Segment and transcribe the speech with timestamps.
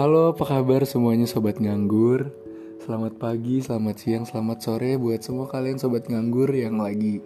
[0.00, 2.32] Halo, apa kabar semuanya sobat nganggur?
[2.80, 7.20] Selamat pagi, selamat siang, selamat sore buat semua kalian sobat nganggur yang lagi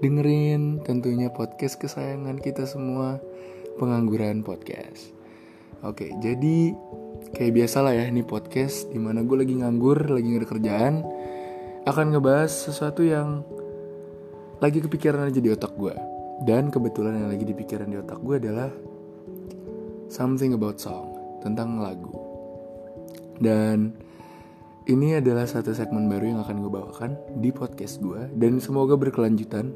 [0.00, 3.20] dengerin tentunya podcast kesayangan kita semua,
[3.76, 5.12] Pengangguran Podcast.
[5.84, 6.72] Oke, jadi
[7.36, 11.04] kayak biasa lah ya ini podcast di mana gue lagi nganggur, lagi ada kerjaan,
[11.84, 13.44] akan ngebahas sesuatu yang
[14.64, 15.92] lagi kepikiran aja di otak gue.
[16.48, 18.72] Dan kebetulan yang lagi dipikiran di otak gue adalah
[20.08, 21.15] something about song
[21.46, 22.10] tentang lagu.
[23.38, 23.94] Dan
[24.86, 27.10] ini adalah satu segmen baru yang akan gue bawakan
[27.42, 29.74] di podcast gue dan semoga berkelanjutan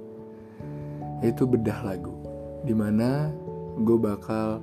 [1.20, 2.14] yaitu bedah lagu
[2.62, 3.34] di mana
[3.82, 4.62] gue bakal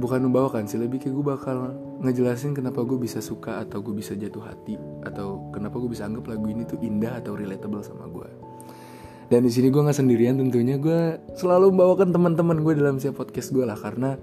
[0.00, 1.56] bukan membawakan sih lebih kayak gue bakal
[2.00, 6.32] ngejelasin kenapa gue bisa suka atau gue bisa jatuh hati atau kenapa gue bisa anggap
[6.32, 8.28] lagu ini tuh indah atau relatable sama gue
[9.28, 13.52] dan di sini gue nggak sendirian tentunya gue selalu membawakan teman-teman gue dalam setiap podcast
[13.52, 14.16] gue lah karena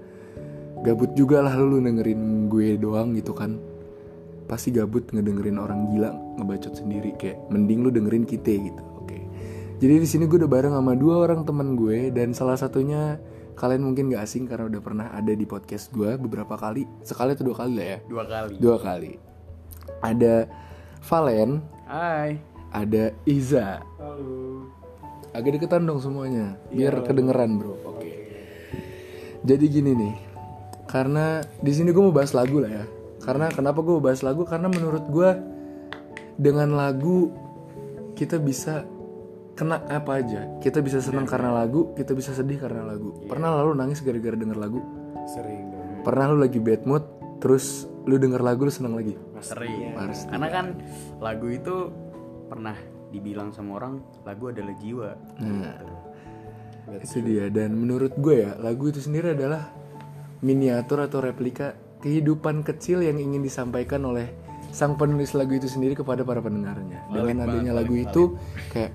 [0.84, 3.56] gabut juga lah lu dengerin gue doang gitu kan.
[4.44, 9.16] Pasti gabut ngedengerin orang gila ngebacot sendiri kayak mending lu dengerin kita gitu oke.
[9.80, 13.16] Jadi di sini gue udah bareng sama dua orang teman gue dan salah satunya
[13.56, 16.84] kalian mungkin gak asing karena udah pernah ada di podcast gue beberapa kali.
[17.00, 17.98] Sekali atau dua kali lah ya?
[18.04, 18.54] Dua kali.
[18.60, 19.12] dua kali.
[20.04, 20.34] Ada
[21.00, 21.50] Valen.
[21.88, 22.36] Hai.
[22.74, 23.80] ada Iza.
[24.02, 24.66] Halo.
[25.34, 27.74] agak deketan dong semuanya biar kedengeran bro.
[27.88, 28.12] Oke.
[29.44, 30.33] Jadi gini nih
[30.94, 32.86] karena di sini gue mau bahas lagu lah ya.
[33.26, 34.46] Karena kenapa gue mau bahas lagu?
[34.46, 35.30] Karena menurut gue
[36.38, 37.34] dengan lagu
[38.14, 38.86] kita bisa
[39.58, 40.46] kena apa aja.
[40.62, 43.10] Kita bisa senang karena lagu kita bisa sedih karena lagu.
[43.26, 44.78] Pernah lalu nangis gara-gara denger lagu?
[45.26, 45.82] Sering dong.
[46.04, 47.00] pernah lu lagi bad mood
[47.40, 49.18] terus lu denger lagu lu senang lagi?
[49.42, 49.98] Sering.
[49.98, 50.30] Pasti.
[50.30, 50.66] Karena kan
[51.18, 51.90] lagu itu
[52.46, 52.78] pernah
[53.10, 55.10] dibilang sama orang lagu adalah jiwa.
[55.42, 55.80] Nah,
[57.02, 57.50] itu dia.
[57.50, 59.83] Dan menurut gue ya, lagu itu sendiri adalah
[60.44, 61.72] miniatur atau replika
[62.04, 64.28] kehidupan kecil yang ingin disampaikan oleh
[64.68, 67.08] sang penulis lagu itu sendiri kepada para pendengarnya.
[67.08, 68.36] Dengan adanya lagu itu,
[68.68, 68.92] kayak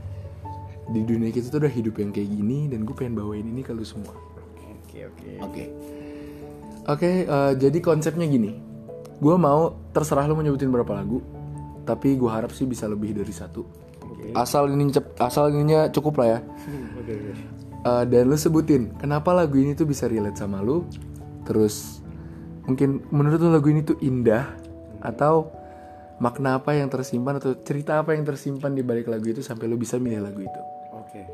[0.94, 3.74] di dunia kita tuh udah hidup yang kayak gini dan gue pengen bawain ini ke
[3.74, 4.13] lu semua.
[4.85, 5.29] Oke oke.
[5.41, 5.63] Oke.
[6.90, 8.53] Oke, eh, jadi konsepnya gini.
[9.18, 11.22] Gue mau terserah lu mau nyebutin berapa lagu,
[11.85, 13.66] tapi gue harap sih bisa lebih dari satu.
[14.38, 16.40] Asal ini cep, asal ininya cukup lah ya.
[17.79, 20.84] Eh, dan lu sebutin kenapa lagu ini tuh bisa relate sama lu.
[21.50, 22.06] Terus
[22.70, 24.46] mungkin menurut lu lagu ini tuh indah
[25.02, 25.50] atau
[26.22, 29.80] makna apa yang tersimpan atau cerita apa yang tersimpan di balik lagu itu sampai lu
[29.80, 30.62] bisa milih lagu itu.
[30.94, 31.26] Oke.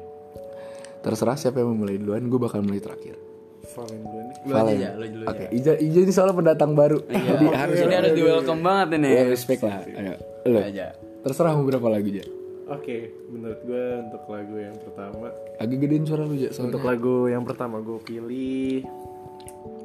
[1.03, 3.17] Terserah siapa yang mau mulai duluan, gue bakal mulai terakhir.
[3.65, 4.35] Valen dulu nih.
[4.45, 7.01] Lu aja aja, lu dulu Oke, Ija, Ija ini soalnya pendatang baru.
[7.09, 9.09] Jadi harus Ini harus di welcome banget ini.
[9.09, 9.81] ya respect lah.
[9.83, 10.15] Ayo,
[10.47, 10.59] lu.
[10.61, 10.85] aja.
[11.25, 12.25] Terserah mau berapa lagu aja.
[12.65, 15.29] Oke, menurut gue untuk lagu yang pertama,
[15.61, 18.81] Agak gedein suara lu aja untuk lagu yang pertama gue pilih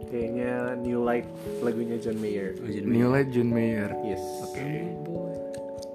[0.07, 1.27] kayaknya New Light
[1.61, 2.55] lagunya John Mayer.
[2.83, 3.91] New Light John Mayer.
[4.03, 4.23] Yes.
[4.43, 4.67] Oke.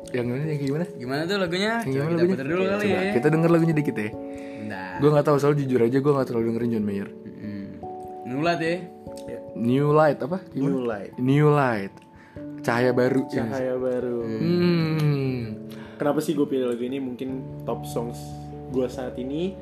[0.10, 0.86] Yang ini yang gimana?
[0.96, 1.72] Gimana tuh lagunya?
[1.82, 2.32] Yang Coba gimana kita lagunya?
[2.32, 3.12] putar dulu kali Coba ya.
[3.14, 4.10] kita denger lagunya dikit ya.
[4.16, 4.94] Bentar.
[4.98, 7.10] Gue nggak tahu soal jujur aja gue nggak terlalu dengerin John Mayer.
[7.12, 7.68] Hmm.
[8.26, 8.76] Nulat ya.
[9.26, 10.38] Ya, New Light apa?
[10.50, 10.70] Gimana?
[10.70, 11.12] New Light.
[11.18, 11.94] New Light.
[12.62, 13.22] Cahaya baru.
[13.28, 14.18] Cahaya baru.
[14.24, 15.42] Hmm.
[15.96, 16.98] Kenapa sih gue pilih lagu ini?
[16.98, 17.30] Mungkin
[17.64, 18.18] top songs
[18.72, 19.54] gue saat ini.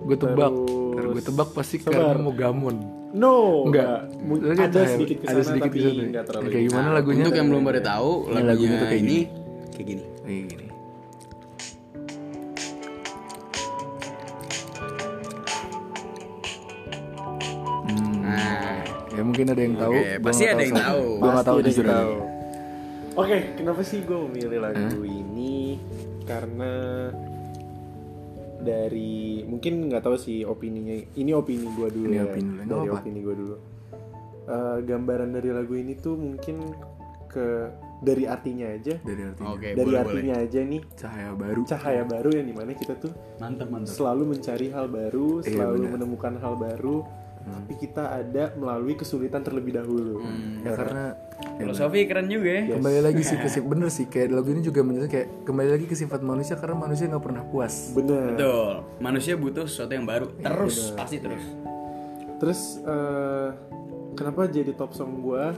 [0.00, 0.48] Gue tebak.
[0.96, 2.16] Terus- Gue tebak pasti Sabar.
[2.16, 2.76] karena mau gamon.
[3.10, 4.06] No, Enggak.
[4.06, 6.02] Ada cahaya- sedikit ke sana ada sedikit tapi ke sana.
[6.06, 6.46] enggak terlalu.
[6.46, 7.22] Kayak gimana lagunya?
[7.22, 9.24] Untuk yang belum pada tahu lagunya, lagunya tuh kayak ini gini.
[9.68, 10.04] kayak gini.
[10.22, 10.66] Kayak gini.
[17.82, 18.22] Hmm.
[18.22, 19.92] Nah, Ya mungkin ada yang tahu.
[19.92, 21.04] Gua pasti ada yang tahu.
[21.18, 21.86] Gua nggak tahu ada jujur.
[23.10, 25.76] Oke, kenapa sih gue memilih lagu ini?
[26.24, 26.72] Karena
[28.60, 30.92] dari mungkin nggak tahu sih opininya.
[31.12, 32.24] Ini opini gue dulu Ini ya.
[32.26, 33.56] opini nggak dari opini gue dulu.
[34.44, 36.56] Eh, gambaran dari lagu ini tuh mungkin
[37.26, 38.96] ke dari artinya aja.
[38.98, 39.48] Dari artinya.
[39.50, 40.00] oke, dari boleh boleh.
[40.02, 41.60] artinya aja nih Cahaya baru.
[41.62, 43.92] cahaya baru yang di mana kita tuh Mantap mantap.
[43.92, 46.98] selalu mencari hal baru, Iya, selalu menemukan hal baru.
[47.40, 50.20] Tapi kita ada melalui kesulitan terlebih dahulu.
[50.60, 51.16] Ya karena
[51.60, 52.62] Filosofi keren juga ya.
[52.72, 55.94] kembali lagi sih ke bener sih kayak lagu ini juga menjelaskan kayak kembali lagi ke
[55.94, 57.92] sifat manusia karena manusia nggak pernah puas.
[57.92, 58.34] Bener.
[58.34, 58.72] Betul.
[58.98, 60.26] Manusia butuh sesuatu yang baru.
[60.34, 61.44] Iya, Terus pasti terus.
[62.36, 63.48] Terus eh,
[64.12, 65.52] kenapa jadi top song gua?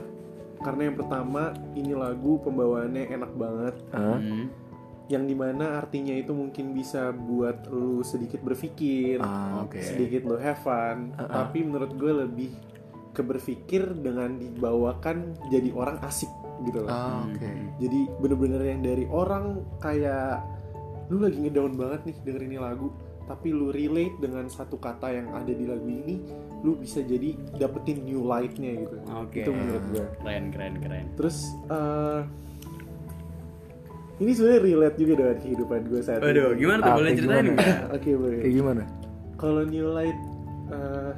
[0.59, 4.15] Karena yang pertama ini lagu pembawaannya enak banget, Hah?
[4.15, 4.47] Hmm.
[5.05, 9.75] yang di mana artinya itu mungkin bisa buat lu sedikit berpikir, Ah, oke.
[9.75, 11.11] sedikit lu have fun.
[11.13, 12.55] Tapi menurut gue lebih
[13.13, 16.29] ke berpikir dengan dibawakan jadi orang asik
[16.65, 16.89] gitu loh.
[16.89, 17.49] Ah, oke.
[17.77, 20.41] Jadi bener-bener yang dari orang kayak
[21.11, 22.87] lu lagi ngedown banget nih dengerin ini lagu
[23.23, 26.19] tapi lu relate dengan satu kata yang ada di lagu ini
[26.63, 29.43] lu bisa jadi dapetin new light-nya gitu Oke.
[29.43, 31.05] itu menurut gue Keren keren keren.
[31.15, 32.21] terus eh,
[34.19, 37.47] ini sebenarnya relate juga dengan kehidupan gue saat Waduh, ini gimana tuh boleh ceritain
[37.95, 38.83] oke boleh kayak gimana
[39.39, 40.19] kalau new light
[40.71, 41.11] eh,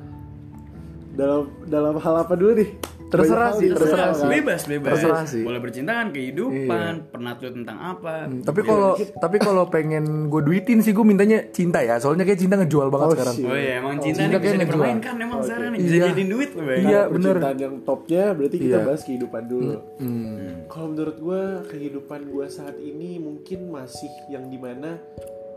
[1.15, 2.69] dalam dalam hal apa dulu nih
[3.05, 4.25] Terserah sih, terserah sih.
[4.27, 4.91] Bebas bebas.
[4.91, 5.43] Terserah sih.
[5.45, 8.25] Boleh bercintaan, kehidupan, pernah tuh tentang apa?
[8.25, 12.41] Hmm, tapi kalau tapi kalau pengen gue duitin sih gue mintanya cinta ya soalnya kayak
[12.41, 13.35] cinta ngejual banget Oh, sekarang.
[13.45, 16.05] Oh iya, emang cinta cinta nih bisa dipermainkan emang sekarang nih bisa Iya.
[16.11, 16.63] jadiin duit loh.
[16.65, 17.35] Iya, Nah, bener.
[17.37, 18.83] percintaan yang topnya berarti kita Iya.
[18.83, 19.73] bahas kehidupan dulu.
[20.01, 20.49] Hmm.
[20.65, 24.97] Kalau menurut gue kehidupan gue saat ini mungkin masih yang di mana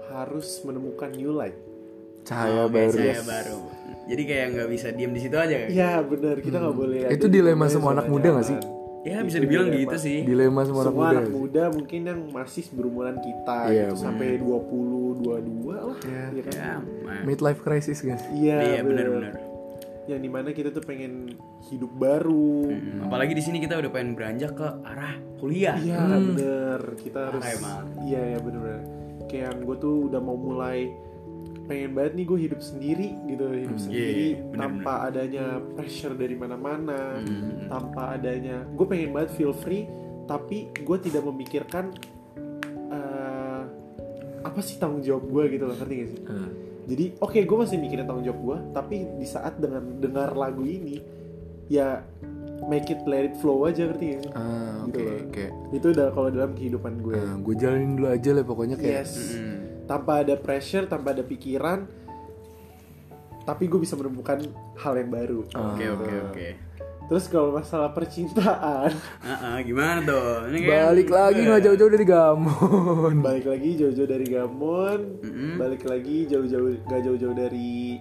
[0.06, 1.56] harus menemukan new light.
[2.22, 3.58] cahaya Oke, baru Saya baru.
[4.08, 5.68] Jadi kayak nggak bisa diem di situ aja kan?
[5.68, 7.00] Ya benar kita nggak boleh.
[7.04, 8.58] ada Itu di dilema semua anak muda nggak sih?
[9.04, 9.82] Ya bisa Itu dibilang dilema.
[9.84, 10.18] gitu sih.
[10.24, 14.28] dilema semua anak Semua muda anak muda mungkin yang masih berumuran kita Iya, gitu, sampai
[14.36, 15.84] 20, 22 lah.
[16.02, 16.24] Iya.
[16.30, 16.54] ya kan?
[16.56, 16.72] Ya,
[17.22, 19.06] midlife crisis guys Iya, Iya benar.
[19.06, 19.34] benar-benar.
[20.08, 21.36] Yang di mana kita tuh pengen
[21.68, 22.72] hidup baru.
[22.72, 25.76] Hmm, Apalagi di sini kita udah pengen beranjak ke arah kuliah.
[25.76, 27.44] Iya bener kita harus
[28.02, 28.80] iya ya bener-bener
[29.28, 30.88] kayak yang gue tuh udah mau mulai
[31.68, 34.56] pengen banget nih gue hidup sendiri gitu hidup sendiri Iya, bener-bener.
[34.58, 37.68] tanpa adanya pressure dari mana-mana Hmm.
[37.68, 39.84] tanpa adanya gue pengen banget feel free
[40.24, 41.92] tapi gue tidak memikirkan
[42.88, 43.62] eh,
[44.40, 46.50] apa sih tanggung jawab gue gitu loh ngerti gak sih Hmm.
[46.86, 51.04] jadi oke gue masih mikirin tanggung jawab gue tapi di saat dengan dengar lagu ini
[51.66, 52.00] ya
[52.64, 55.20] make it let it flow aja ngerti gak sih ah oke Gitu loh.
[55.22, 58.94] oke itu udah kalau dalam kehidupan gue Nah, gue jalanin dulu aja lah pokoknya kayak
[58.98, 59.57] yes Hmm.
[59.88, 61.88] Tanpa ada pressure tanpa ada pikiran
[63.42, 64.44] tapi gue bisa menemukan
[64.76, 66.48] hal yang baru Oke oke oke.
[67.08, 70.44] terus kalau masalah percintaan Ah, ah, gimana tuh?
[70.46, 75.52] Ini kan balik lagi nggak jauh-jauh dari Gamon balik lagi jauh-jauh dari Gamon Mm-mm.
[75.56, 77.96] balik lagi jauh-jauh gak jauh-jauh dari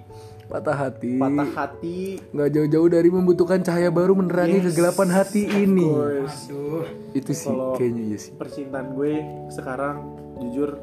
[0.46, 2.00] patah hati patah hati
[2.30, 5.88] nggak jauh-jauh dari membutuhkan cahaya baru menerangi Yes, kegelapan hati ini.
[5.88, 6.84] Aduh.
[7.14, 9.14] itu sih Kalau- kayaknya iya sih percintaan gue
[9.50, 9.96] sekarang
[10.38, 10.76] jujur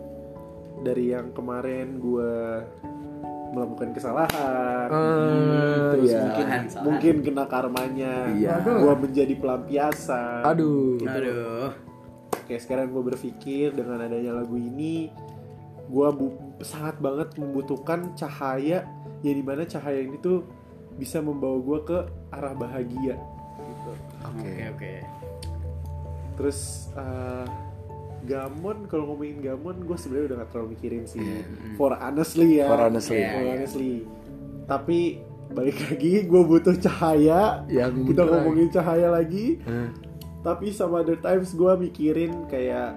[0.81, 2.33] dari yang kemarin gue
[3.55, 6.21] melakukan kesalahan Ah, terus iya.
[6.21, 8.55] mungkin Kesalahan, mungkin kena karmanya Iya.
[8.61, 11.71] gue menjadi pelampiasan aduh Aduh.
[12.45, 15.09] Kayak sekarang gue berpikir dengan adanya lagu ini
[15.85, 16.09] gue
[16.61, 18.85] sangat banget membutuhkan cahaya
[19.21, 20.45] ya di mana cahaya ini tuh
[20.95, 21.99] bisa membawa gue ke
[22.31, 23.17] arah bahagia
[23.57, 23.91] gitu.
[24.23, 24.93] oke Oke oke.
[26.35, 26.59] terus
[26.93, 27.47] eh,
[28.25, 31.43] Gamon kalau ngomongin Gamon gue sebenarnya udah gak terlalu mikirin sih Iya.
[31.75, 33.19] for honestly ya For honestly.
[33.19, 33.93] Iya, For honestly.
[34.65, 34.99] tapi
[35.47, 39.93] balik lagi gue butuh cahaya yang kita ngomongin cahaya lagi Hah?
[40.43, 42.97] tapi sama other times gue mikirin kayak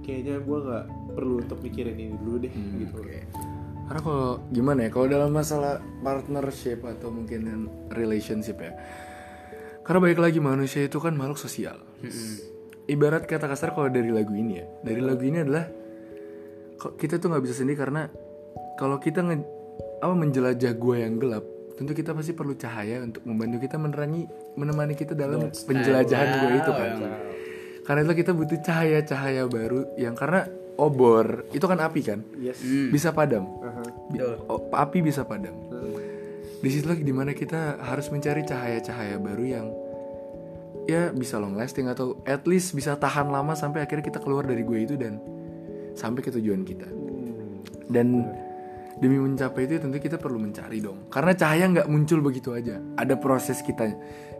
[0.00, 2.98] kayaknya gue nggak perlu untuk mikirin ini dulu deh Hmm, gitu
[3.88, 8.76] Karena kalau gimana ya, kalau dalam masalah partnership atau mungkin relationship ya,
[9.80, 11.80] karena balik lagi manusia itu kan makhluk sosial.
[12.88, 15.68] Ibarat kata kasar kalau dari lagu ini ya, dari lagu ini adalah
[16.96, 18.08] kita tuh nggak bisa sendiri karena
[18.80, 19.44] kalau kita nge,
[20.00, 21.44] apa menjelajah gua yang gelap,
[21.76, 24.24] tentu kita pasti perlu cahaya untuk membantu kita menerangi,
[24.56, 26.90] menemani kita dalam penjelajahan gua itu kan.
[27.84, 30.48] Karena itu kita butuh cahaya-cahaya baru yang karena
[30.80, 32.62] obor itu kan api kan, yes.
[32.88, 33.44] Bisa padam.
[34.08, 35.52] Bi- oh, api bisa padam.
[36.58, 39.66] Di situ lagi di mana kita harus mencari cahaya-cahaya baru yang
[40.88, 44.64] ya bisa long lasting atau at least bisa tahan lama sampai akhirnya kita keluar dari
[44.64, 45.20] gue itu dan
[45.92, 46.88] sampai ke tujuan kita.
[46.88, 47.60] Hmm.
[47.92, 48.24] Dan
[48.96, 51.12] demi mencapai itu tentu kita perlu mencari dong.
[51.12, 52.80] Karena cahaya nggak muncul begitu aja.
[52.96, 53.84] Ada proses kita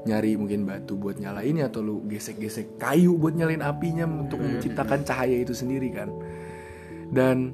[0.09, 5.37] nyari mungkin batu buat nyalainnya atau lu gesek-gesek kayu buat nyalain apinya untuk menciptakan cahaya
[5.37, 6.09] itu sendiri kan.
[7.13, 7.53] Dan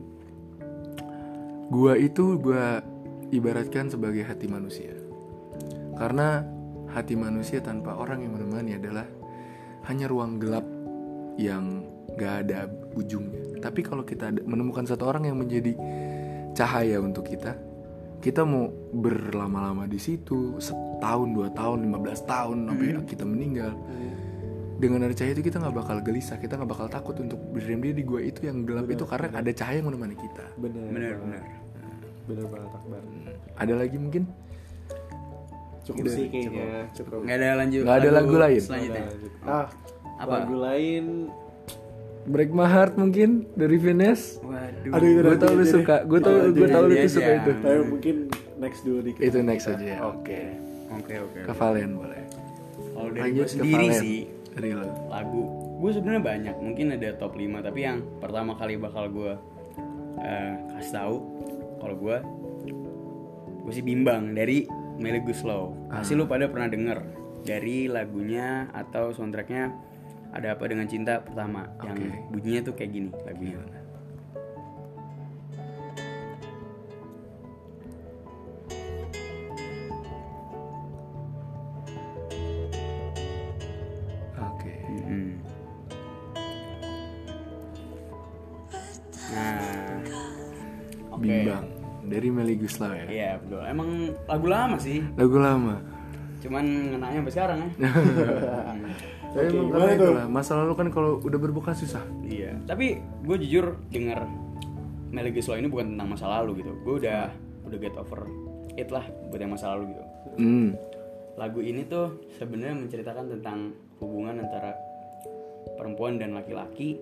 [1.66, 2.78] gua itu gua
[3.34, 4.94] ibaratkan sebagai hati manusia.
[5.98, 6.53] Karena
[6.94, 9.04] hati manusia tanpa orang yang menemani adalah
[9.90, 10.64] hanya ruang gelap
[11.36, 11.82] yang
[12.14, 13.58] gak ada ujungnya.
[13.58, 15.74] Tapi kalau kita menemukan satu orang yang menjadi
[16.54, 17.58] cahaya untuk kita,
[18.22, 23.74] kita mau berlama-lama di situ setahun, dua tahun, 15 tahun sampai kita meninggal.
[24.74, 28.00] Dengan ada cahaya itu kita nggak bakal gelisah, kita nggak bakal takut untuk berdiam diri
[28.00, 30.44] di gua itu yang gelap itu karena ada cahaya yang menemani kita.
[30.56, 31.42] bener Bener bener.
[32.24, 33.00] bener banget Akbar
[33.60, 34.24] Ada lagi mungkin?
[35.84, 37.82] Cukup sih kayaknya cukup Nggak ada lanjut.
[37.84, 38.60] Nggak ada lagu lain?
[38.60, 39.02] Selanjutnya.
[39.44, 39.66] ah
[40.16, 40.34] Apa?
[40.40, 41.04] lagu lain
[42.24, 44.40] Break My Heart mungkin dari Vines.
[44.40, 44.96] Waduh.
[44.96, 47.52] Aduh, Gue tau lu suka, gue tau, gue tau lu suka itu.
[47.60, 48.16] Ayo mungkin
[48.56, 49.98] next dulu dikit Itu next aja ya.
[50.00, 50.56] Oke.
[50.88, 51.38] Oke oke.
[51.44, 52.24] Ke Valen boleh.
[52.96, 54.18] Kalau dari Lanjut gue sendiri sih
[54.54, 54.88] Dari lo.
[55.12, 55.42] lagu
[55.84, 59.32] gue sebenarnya banyak mungkin ada top 5 tapi yang pertama kali bakal gue
[60.16, 61.16] eh, kasih tahu
[61.82, 62.16] kalau gue
[63.66, 64.64] gue sih bimbang dari
[64.98, 65.74] Melly Guslow.
[65.90, 66.98] Pasti lu pada pernah denger
[67.44, 69.70] dari lagunya atau soundtracknya
[70.34, 73.60] ada apa dengan cinta pertama yang bunyinya tuh kayak gini lagunya.
[73.60, 73.83] Oke.
[92.80, 93.04] Ya.
[93.06, 93.62] Iya betul.
[93.62, 93.88] Emang
[94.24, 95.74] lagu lama sih, Lagu lama.
[96.44, 97.70] cuman ngenanya sampai sekarang ya.
[99.34, 102.04] Tapi emang karena itulah masa lalu kan kalau udah berbuka susah.
[102.22, 102.54] iya.
[102.64, 104.22] Tapi gue jujur denger
[105.10, 106.70] Melly Guslow ini bukan tentang masa lalu gitu.
[106.82, 107.30] Gue udah
[107.64, 108.26] udah get over
[108.74, 110.02] it lah buat yang masa lalu gitu.
[110.38, 110.68] Hmm.
[111.34, 113.58] Lagu ini tuh sebenarnya menceritakan tentang
[113.98, 114.74] hubungan antara
[115.74, 116.98] perempuan dan laki-laki.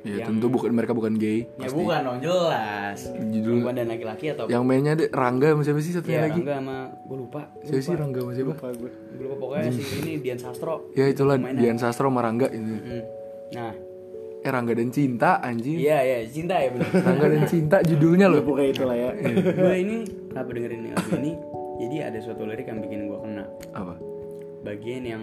[0.00, 1.44] Ya yang tentu bukan mereka bukan gay.
[1.60, 2.98] ya bukan dong jelas.
[3.20, 6.40] Judul- Perempuan dan laki-laki atau Yang mainnya ada Rangga sama siapa sih satunya ya lagi?
[6.40, 7.42] Rangga sama gue lupa.
[7.60, 7.94] Siapa sih.
[8.00, 8.52] Rangga sama siapa?
[8.56, 8.90] Lupa gue.
[8.90, 10.88] Gue lupa pokoknya sih ini Dian Sastro.
[10.96, 11.36] Ya itulah.
[11.36, 12.64] Dian Sastro sama Rangga itu.
[12.80, 13.02] Mm.
[13.52, 13.72] Nah,
[14.40, 15.76] Eh Rangga dan Cinta anjing.
[15.76, 16.88] iya iya cinta ya benar.
[16.96, 18.40] Rangga dan Cinta judulnya loh.
[18.40, 19.10] Pokoknya itulah ya.
[19.36, 19.96] gue ini
[20.32, 21.32] kenapa dengerin lagu ini?
[21.76, 23.44] Jadi ada suatu lirik yang bikin gue kena.
[23.76, 24.00] Apa?
[24.64, 25.22] Bagian yang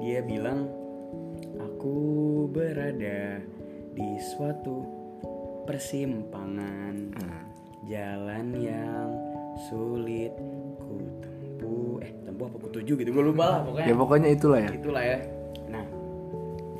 [0.00, 0.68] dia bilang
[1.80, 3.40] aku berada
[3.96, 4.84] di suatu
[5.64, 7.16] persimpangan.
[7.16, 7.48] Hmm.
[7.88, 9.08] jalan yang
[9.64, 10.28] sulit
[10.76, 12.04] ku tempuh.
[12.04, 13.08] Eh tempuh apa ku tuju gitu?
[13.16, 13.88] Gue lupa lah pokoknya.
[13.88, 14.68] Ya pokoknya itulah ya.
[14.76, 15.18] itulah ya.
[15.72, 15.84] Nah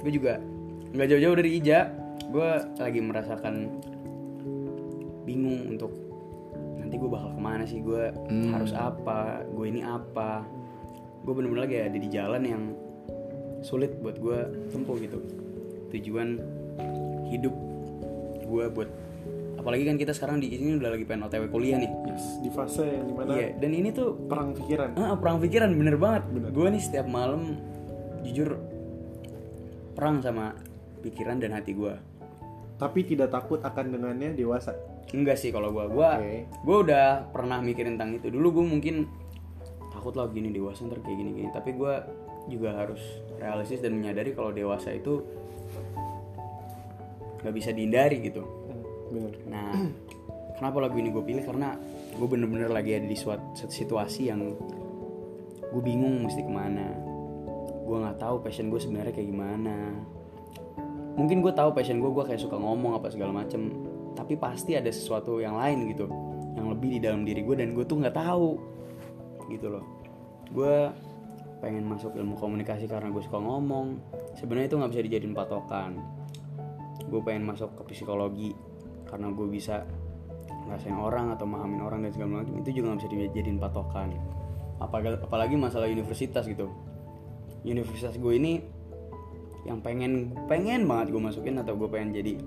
[0.04, 0.36] gue juga
[0.92, 1.88] nggak jauh-jauh dari Ija.
[2.28, 3.80] Gue lagi merasakan
[5.24, 5.96] bingung untuk
[6.76, 7.80] nanti gue bakal ke mana sih?
[7.80, 8.12] Gue
[8.52, 9.48] harus apa?
[9.48, 10.44] Gue ini apa?
[11.24, 12.62] Gue bener-bener lagi ada di jalan yang
[13.60, 14.38] sulit buat gue
[14.72, 15.18] tempuh gitu
[15.90, 16.40] tujuan
[17.28, 17.54] hidup
[18.46, 18.90] gue buat
[19.60, 22.84] apalagi kan kita sekarang di sini udah lagi pengen otw kuliah nih Yes, di fase
[22.84, 24.96] yang di mana iya dan ini tuh perang pikiran.
[24.98, 26.24] Ah, perang pikiran bener banget.
[26.50, 27.60] Gue nih setiap malam
[28.24, 28.60] jujur
[29.94, 30.56] perang sama
[31.04, 31.94] pikiran dan hati gue.
[32.80, 34.72] Tapi tidak takut akan dengannya dewasa.
[35.12, 36.34] Enggak sih kalau gue, gue Oke.
[36.48, 38.32] gue udah pernah mikirin tentang itu.
[38.32, 38.96] Dulu gue mungkin
[39.92, 41.48] takut lah gini dewasa ntar kayak gini gini.
[41.52, 41.94] Tapi gue
[42.48, 43.00] juga harus
[43.36, 45.20] realistis dan menyadari kalau dewasa itu
[47.40, 48.44] nggak bisa dihindari gitu.
[49.10, 49.32] Bener.
[49.48, 49.72] Nah,
[50.56, 51.44] kenapa lagu ini gue pilih?
[51.44, 51.74] Karena
[52.14, 54.40] gue bener-bener lagi ada di suatu situasi yang
[55.70, 56.94] gue bingung mesti ke mana.
[57.86, 59.76] Gue nggak tahu passion gue sebenarnya kayak gimana.
[61.18, 63.72] Mungkin gue tahu passion gue, gue kayak suka ngomong apa segala macem.
[64.14, 66.06] Tapi pasti ada sesuatu yang lain gitu,
[66.54, 68.58] yang lebih di dalam diri gue dan gue tuh nggak tahu,
[69.50, 69.84] gitu loh.
[70.54, 70.90] Gue
[71.60, 74.00] pengen masuk ilmu komunikasi karena gue suka ngomong.
[74.34, 75.92] Sebenarnya itu nggak bisa dijadiin patokan.
[77.06, 78.56] Gue pengen masuk ke psikologi
[79.06, 79.84] karena gue bisa
[80.66, 84.08] ngerasain orang atau mahamin orang dan segala macam itu juga nggak bisa dijadiin patokan.
[84.80, 86.72] Apalagi, apalagi masalah universitas gitu.
[87.62, 88.64] Universitas gue ini
[89.68, 92.40] yang pengen pengen banget gue masukin atau gue pengen jadi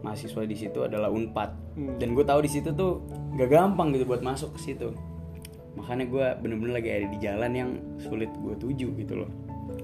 [0.00, 1.76] mahasiswa di situ adalah unpad.
[2.00, 3.04] Dan gue tahu di situ tuh
[3.36, 5.09] gak gampang gitu buat masuk ke situ
[5.78, 7.70] makanya gue bener-bener lagi ada di jalan yang
[8.02, 9.30] sulit gue tuju gitu loh.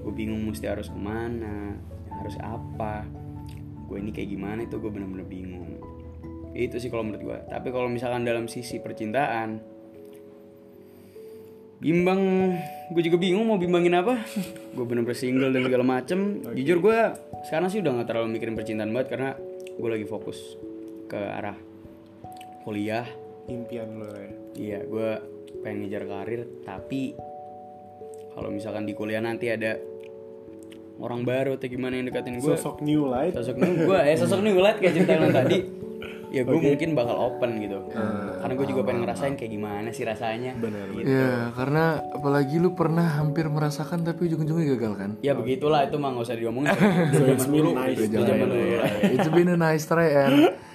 [0.03, 1.75] Gue bingung mesti harus ke mana
[2.11, 3.07] harus apa.
[3.87, 5.79] Gue ini kayak gimana itu gue bener-bener bingung.
[6.51, 9.77] Itu sih kalau menurut gue tapi kalau misalkan dalam sisi percintaan
[11.77, 12.21] bimbang
[12.89, 14.17] gue juga bingung mau bimbangin apa.
[14.77, 16.41] Gue bener-bener single dan segala macem.
[16.57, 16.97] Jujur gue
[17.45, 19.29] sekarang sih udah nggak terlalu mikirin percintaan banget karena
[19.77, 20.57] gue lagi fokus
[21.05, 21.57] ke arah
[22.65, 23.05] kuliah.
[23.47, 24.31] Impian lo ya.
[24.59, 25.36] iya gue
[25.67, 27.11] pengen ngejar karir tapi
[28.31, 29.75] kalau misalkan di kuliah nanti ada
[30.97, 33.35] orang baru atau gimana yang dekatin gue Sosok new light.
[33.35, 35.59] sosok new gue eh sosok new light kayak cerita yang tadi
[36.27, 37.83] ya gue mungkin bakal open gitu
[38.39, 41.07] karena gue juga pengen ngerasain kayak gimana sih rasanya Benar, gitu.
[41.07, 41.83] Ya karena
[42.15, 45.09] apalagi lu pernah hampir merasakan tapi ujung-ujungnya gagal kan.
[45.19, 46.71] ya begitulah itu mah nggak usah diomongin
[47.11, 47.69] itu zaman dulu
[48.07, 48.65] zaman dulu.
[49.19, 50.51] It's been a nice try and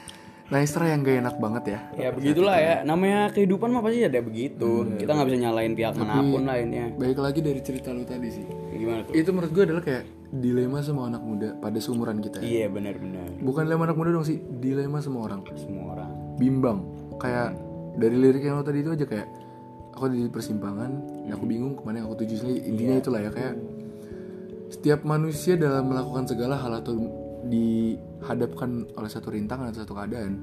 [0.53, 1.81] try yang gak enak banget ya.
[1.97, 6.21] ya begitulah ya namanya kehidupan mah pasti ada begitu kita nggak bisa nyalain pihak mana
[6.21, 8.45] pun lainnya Baik lagi dari cerita lu tadi sih.
[8.73, 12.41] gimana tuh Itu menurut gue adalah kayak dilema semua anak muda pada seumuran kita.
[12.41, 12.45] ya.
[12.45, 15.41] iya benar-benar Bukan dilema anak muda dong sih, dilema semua orang.
[15.57, 16.79] semua orang Bimbang.
[17.17, 17.57] Kayak
[17.97, 19.29] dari lirik yang lo tadi itu aja kayak
[19.93, 20.91] aku di persimpangan,
[21.29, 22.61] ya aku bingung ke mana yang aku tuju sendiri.
[22.65, 23.55] Intinya itulah ya kayak
[24.73, 26.97] setiap manusia dalam melakukan segala hal atau
[27.47, 30.39] dihadapkan oleh satu rintangan atau satu keadaan,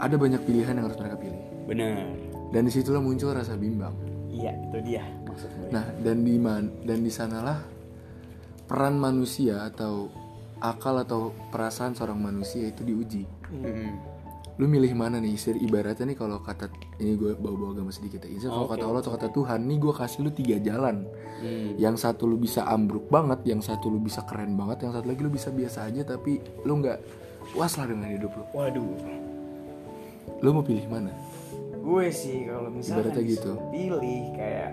[0.00, 1.40] ada banyak pilihan yang harus mereka pilih.
[1.68, 2.08] benar
[2.50, 3.94] Dan di situlah muncul rasa bimbang.
[4.30, 7.62] iya itu dia maksud gue Nah, dan di man dan di sanalah
[8.66, 10.10] peran manusia atau
[10.60, 13.22] akal atau perasaan seorang manusia itu diuji.
[13.50, 13.90] Mm-mm.
[14.60, 18.44] Lu milih mana nih Sir, ibaratnya nih kalau kata ini gue bawa-bawa agama sedikit ya
[18.44, 21.08] kalau Oke, kata Allah atau kata Tuhan nih gue kasih lu tiga jalan
[21.40, 21.72] Hmm.
[21.74, 25.18] yang satu lu bisa ambruk banget yang satu lu bisa keren banget yang satu lagi
[25.18, 27.00] lu bisa biasa aja tapi lu nggak
[27.48, 28.84] puas lah dengan hidup lu Waduh.
[30.38, 31.08] lu mau pilih mana
[31.72, 33.52] Gue sih kalau misalnya Ibaratnya gitu.
[33.72, 33.96] pilih
[34.30, 34.70] kayak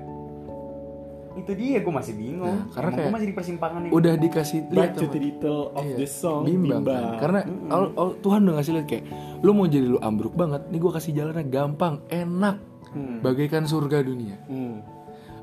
[1.38, 2.50] itu dia gue masih bingung.
[2.50, 3.91] Nah, karena Emang kayak gue masih di persimpangan ini.
[3.94, 7.15] udah dikasih Back lihat to the detail of Iya, the song bimbang, kan?
[7.15, 7.39] karena
[7.70, 9.06] all- all- Tuhan udah ngasih lihat kayak
[9.39, 13.20] lu mau jadi lu ambruk banget nih gue kasih jalannya gampang enak Hmm.
[13.20, 14.79] bagaikan surga dunia Hmm.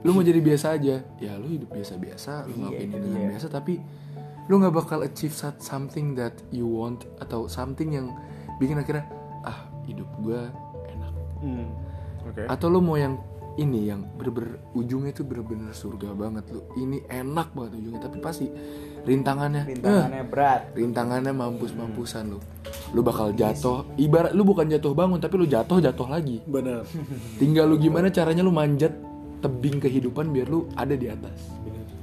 [0.00, 3.74] lu mau jadi biasa aja ya lu hidup biasa-biasa lu ngelakuin ini dengan biasa tapi
[4.44, 8.16] lu nggak bakal achieve something that you want atau something yang
[8.56, 9.04] bikin akhirnya
[9.40, 10.40] ah hidup gue
[10.86, 11.68] enak Hmm.
[12.24, 12.48] Oke.
[12.48, 13.20] atau lu mau yang
[13.54, 18.48] ini yang bener-bener ujungnya itu bener-bener surga banget lu ini enak banget ujungnya tapi pasti
[19.04, 19.62] rintangannya?
[19.64, 20.62] Eh, rintangannya berat.
[20.75, 22.40] rintangannya mampus-mampusan lu.
[22.96, 23.84] Lu bakal jatuh.
[24.00, 26.40] Ibarat lu bukan jatuh bangun tapi lu jatuh jatuh lagi.
[26.44, 26.82] Benar.
[27.40, 28.92] tinggal lu gimana caranya lu manjat
[29.44, 31.52] tebing kehidupan biar lu ada di atas.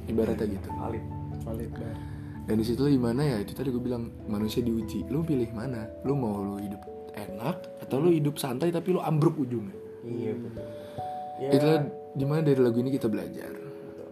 [0.06, 0.70] Ibaratnya gitu.
[0.78, 1.04] Valid.
[1.42, 1.72] Valid
[2.52, 3.38] dan di situ gimana ya?
[3.40, 5.06] Itu tadi gue bilang manusia diuji.
[5.08, 5.88] Lu pilih mana?
[6.04, 6.84] Lu mau lu hidup
[7.16, 9.78] enak atau lu hidup santai tapi lu ambruk ujungnya?
[10.04, 10.68] Iya betul.
[11.42, 11.80] Ya, itulah
[12.12, 13.56] di mana dari lagu ini kita belajar?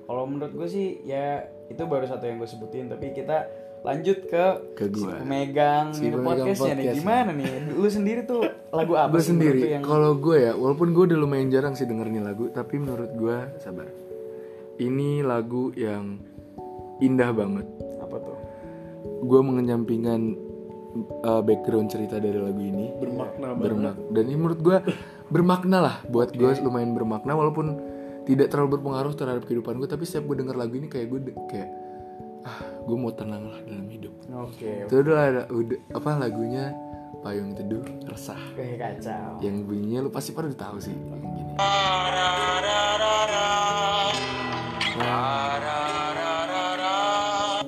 [0.08, 3.46] Kalau menurut gue sih ya itu baru satu yang gue sebutin tapi kita
[3.80, 4.46] lanjut ke
[4.76, 5.16] Ke si gua.
[5.16, 6.84] pemegang Si ini pemegang podcastnya nih.
[6.84, 6.98] podcast.
[7.00, 7.48] gimana nih?
[7.72, 9.32] Lu sendiri tuh lagu apa gue sih?
[9.32, 12.50] menurut sendiri yang kalau gue ya walaupun gue udah lumayan jarang sih denger nih lagu
[12.50, 13.88] tapi menurut gue sabar.
[14.76, 16.20] Ini lagu yang
[17.00, 17.68] indah banget.
[18.00, 18.38] Apa tuh?
[19.22, 20.20] Gue mengenyampingkan
[21.22, 22.92] uh, background cerita dari lagu ini.
[22.94, 23.62] Bermakna banget.
[23.62, 24.78] bermak dan ini menurut gue
[25.28, 27.80] bermakna lah buat gue lumayan bermakna walaupun
[28.30, 31.20] tidak terlalu berpengaruh terhadap kehidupan gue tapi setiap gue denger lagu ini kayak gue
[31.50, 31.70] kayak
[32.42, 34.14] ah gue mau tenang lah dalam hidup.
[34.32, 36.72] Oke itu udah ada udah apa lagunya?
[37.20, 38.40] Payung teduh resah.
[38.56, 39.44] Kayak kacau.
[39.44, 41.52] Yang bunyinya lu pasti udah tahu sih yang gini.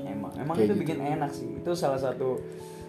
[0.03, 0.81] Emang emang Kayak itu gitu.
[0.87, 1.49] bikin enak sih.
[1.59, 2.39] Itu salah satu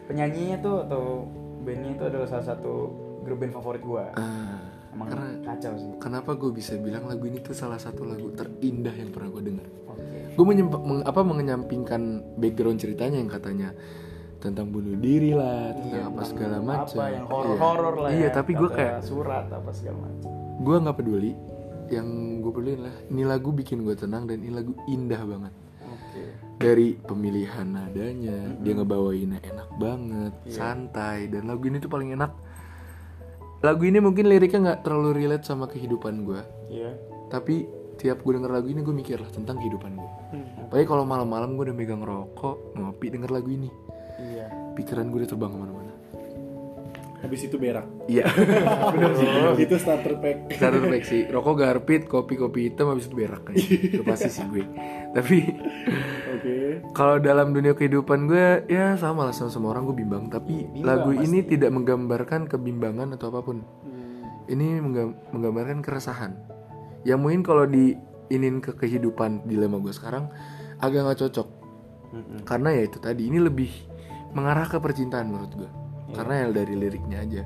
[0.06, 1.26] penyanyinya tuh atau
[1.62, 2.74] bandnya itu adalah salah satu
[3.22, 4.61] grup band favorit gue Ah,
[5.04, 5.90] emang karena- kacau sih.
[5.98, 9.66] kenapa gue bisa bilang lagu ini tuh salah satu lagu terindah yang pernah gue dengar?
[9.86, 10.18] Oke.
[10.32, 12.02] Gue menyempa- meng- apa mengenyampingkan
[12.36, 13.68] background ceritanya yang katanya
[14.38, 16.98] tentang bunuh diri lah tentang Iya, apa segala macam.
[16.98, 20.30] apa yang horor-horor lah iya ya, tapi gue kayak surat apa segala macam.
[20.58, 21.32] gue nggak peduli.
[21.86, 22.06] Yang
[22.40, 25.52] gue peduli lah ini lagu bikin gue tenang dan ini lagu indah banget.
[25.84, 26.22] Oke.
[26.56, 30.54] Dari pemilihan nadanya dia ngebawainnya enak banget Iya.
[30.54, 32.32] santai dan lagu ini tuh paling enak
[33.62, 36.92] lagu ini mungkin liriknya nggak terlalu relate sama kehidupan gue iya.
[37.32, 37.64] Tapi
[37.96, 40.64] tiap gue denger lagu ini gue mikir lah tentang kehidupan gue Hmm.
[40.72, 43.68] Pokoknya kalau malam-malam gue udah megang rokok ngopi denger lagu ini.
[44.16, 44.48] Iya.
[44.72, 45.81] Pikiran gue udah terbang ke mana-mana
[47.22, 47.86] Habis itu berak.
[48.06, 48.26] iya
[48.92, 49.26] Benar sih.
[49.60, 50.50] Itu starter pack.
[50.52, 54.42] Starter pack sih rokok garpit kopi kopi hitam habis itu berak kan itu pasti sih
[54.44, 54.66] gue
[55.10, 55.38] tapi
[56.32, 56.56] Oke.
[56.92, 61.12] kalau dalam dunia kehidupan gue ya sama lah sama semua orang gue bimbang tapi lagu
[61.12, 64.24] ini tidak menggambarkan kebimbangan atau apa pun Hmm.
[64.48, 66.34] ini menggam- menggambarkan keresahan
[67.02, 70.26] yang mungkin kalau diinin ke kehidupan dilema gue sekarang
[70.78, 71.48] agak nggak cocok
[72.10, 72.38] Mm-mm.
[72.42, 73.70] karena ya itu tadi ini lebih
[74.32, 75.70] mengarah ke percintaan menurut gue
[76.12, 77.42] karena ya dari liriknya aja.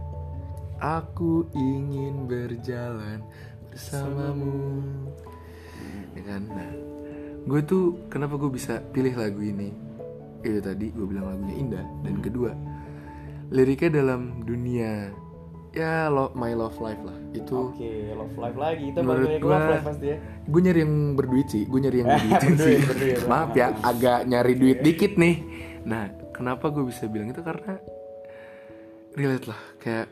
[0.77, 3.25] Aku ingin berjalan
[3.73, 4.85] bersamamu.
[6.13, 6.43] Ya kan?
[6.51, 6.71] Nah
[7.47, 9.73] gue tuh kenapa gue bisa pilih lagu ini?
[10.45, 11.87] Itu tadi gue bilang lagunya indah.
[12.05, 12.53] Dan kedua
[13.55, 15.15] liriknya dalam dunia.
[15.77, 17.17] Ya lo, my love life lah.
[17.37, 18.85] Itu oke love life lagi.
[18.97, 21.63] Itu Menurut ke love life pasti ya gue nyari yang berduit sih.
[21.69, 22.53] Gue nyari yang berduit sih.
[22.57, 23.29] Berduit, berduit.
[23.29, 25.37] maaf ya agak nyari duit dikit nih.
[25.85, 27.45] Nah kenapa gue bisa bilang itu?
[27.45, 27.77] Karena
[29.17, 30.07] relate lah kayak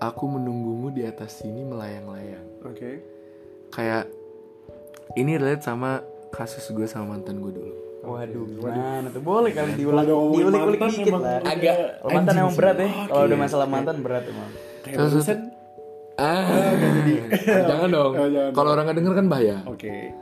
[0.00, 2.46] aku menunggumu di atas sini melayang-layang.
[2.64, 3.14] Oke.
[3.66, 4.08] kayak
[5.18, 6.00] ini relate sama
[6.32, 7.74] kasus gue sama mantan gue dulu.
[8.06, 9.20] Waduh gimana tuh?
[9.20, 11.42] Boleh kali diulang diulik-ulik dikit emang lah.
[11.42, 12.88] agak Kalau mantan emang berat ya.
[13.10, 14.50] kalau udah masalah mantan berat emang.
[14.86, 14.98] Kayak
[16.16, 16.48] ah
[17.68, 18.12] jangan dong.
[18.16, 19.56] Oh, kalau orang nggak denger kan bahaya.
[19.68, 20.16] Oke.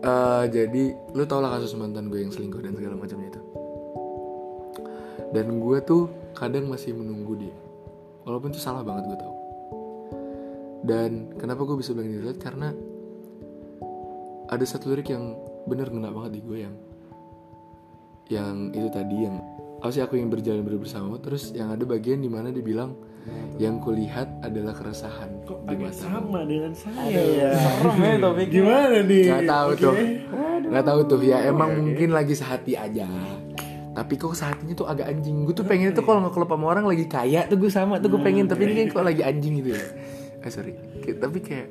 [0.00, 3.40] Eh, jadi lu tau lah kasus mantan gue yang selingkuh dan segala macamnya itu
[5.30, 7.56] dan gue tuh kadang masih menunggu dia.
[8.26, 9.40] Walaupun itu salah banget gue tau
[10.80, 12.40] dan kenapa gue bisa bilang ini relate?
[12.40, 12.72] Karena
[14.48, 15.36] ada satu lirik yang
[15.68, 16.74] bener ngena banget di gue yang
[18.30, 19.36] yang itu tadi yang
[19.80, 22.96] apa sih aku yang berjalan berdua bersamamu terus yang ada bagian di mana dia bilang
[23.60, 27.04] yang kulihat adalah keresahan Kok di matamu." sama dengan saya?
[27.04, 27.50] Aduh, ya?
[27.52, 28.52] serem ya topiknya.
[28.56, 29.24] Gimana nih?
[29.28, 29.80] nggak tahu Oke.
[29.84, 29.94] tuh
[30.70, 33.08] nggak tahu tuh ya emang mungkin lagi sehati aja
[33.90, 35.42] tapi kok saat ini tuh agak anjing.
[35.42, 38.20] Gue tuh pengen tuh kalau ngeklub sama orang lagi kaya tuh gue sama tuh gue
[38.20, 38.46] pengen.
[38.46, 39.82] Tapi ini kayak kok lagi anjing gitu ya.
[40.40, 40.72] Eh sorry.
[41.00, 41.68] Kayak- tapi kayak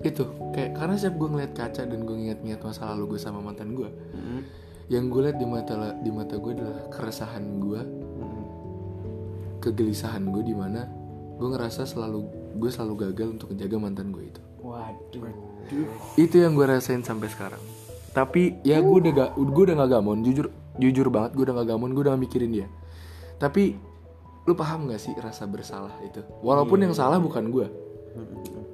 [0.00, 3.72] itu kayak karena setiap gue ngeliat kaca dan gue nginget-nginget masa lalu gue sama mantan
[3.72, 4.40] gue Hmm.
[4.88, 7.80] yang gue liat di mata di mata gue adalah keresahan gue
[8.16, 8.44] Hmm.
[9.60, 10.88] kegelisahan gue di mana
[11.36, 12.24] gue ngerasa selalu
[12.56, 14.40] gue selalu gagal untuk menjaga mantan gue itu.
[14.60, 15.32] Waduh.
[16.16, 17.60] itu yang gue rasain sampai sekarang.
[18.10, 20.50] Tapi ya gue udah gak gue udah gak gamon jujur
[20.80, 22.66] jujur banget gue udah gak gamon gue udah gak mikirin dia.
[23.36, 23.76] Tapi
[24.48, 26.24] lu paham gak sih rasa bersalah itu?
[26.40, 27.68] Walaupun yang salah bukan gue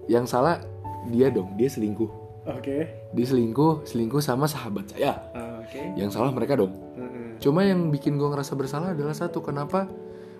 [0.06, 0.62] yang salah
[1.10, 2.10] dia dong dia selingkuh.
[2.46, 3.10] Oke.
[3.10, 5.18] Dia selingkuh selingkuh sama sahabat saya.
[5.34, 5.98] Ah, oke.
[5.98, 6.72] Yang salah mereka dong.
[6.94, 7.24] Heeh.
[7.36, 9.90] cuma yang bikin gue ngerasa bersalah adalah satu kenapa?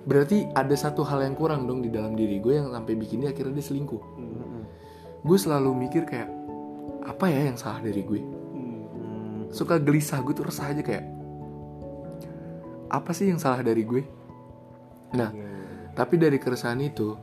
[0.06, 3.34] Berarti ada satu hal yang kurang dong di dalam diri gue yang sampai bikin dia
[3.34, 4.02] akhirnya dia selingkuh.
[4.16, 4.64] Hmm.
[5.26, 6.30] gue selalu mikir kayak
[7.02, 8.22] apa ya yang salah dari gue?
[9.50, 11.02] Suka gelisah gue tuh resah aja kayak
[12.88, 14.02] apa sih yang salah dari gue?
[15.14, 15.30] Nah
[15.96, 17.16] tapi dari keresahan itu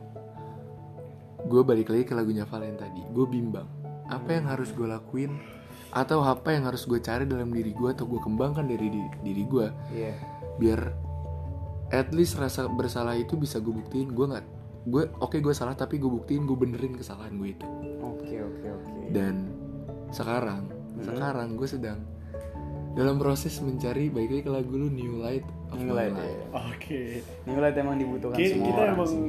[1.44, 3.04] gue balik lagi ke lagunya Valen tadi.
[3.12, 3.68] Gue bimbang
[4.04, 5.32] apa yang harus gue lakuin
[5.94, 9.44] atau apa yang harus gue cari dalam diri gue atau gue kembangkan dari diri, diri
[9.46, 10.12] gue Iya.
[10.58, 10.80] biar
[11.94, 14.10] at least rasa bersalah itu bisa gue buktiin.
[14.12, 14.44] Gue nggak
[14.84, 17.66] gue oke gue salah tapi gue buktiin gue benerin kesalahan gue itu.
[18.02, 18.90] Oke oke oke.
[19.14, 19.48] dan
[20.10, 20.68] sekarang
[21.00, 21.98] sekarang gue sedang
[22.94, 26.30] dalam proses mencari baik lagi ke lagu lu New Light of New Light, ya.
[26.52, 27.00] oke
[27.44, 29.22] New Light emang dibutuhkan Ki- semua kita orang emang sih.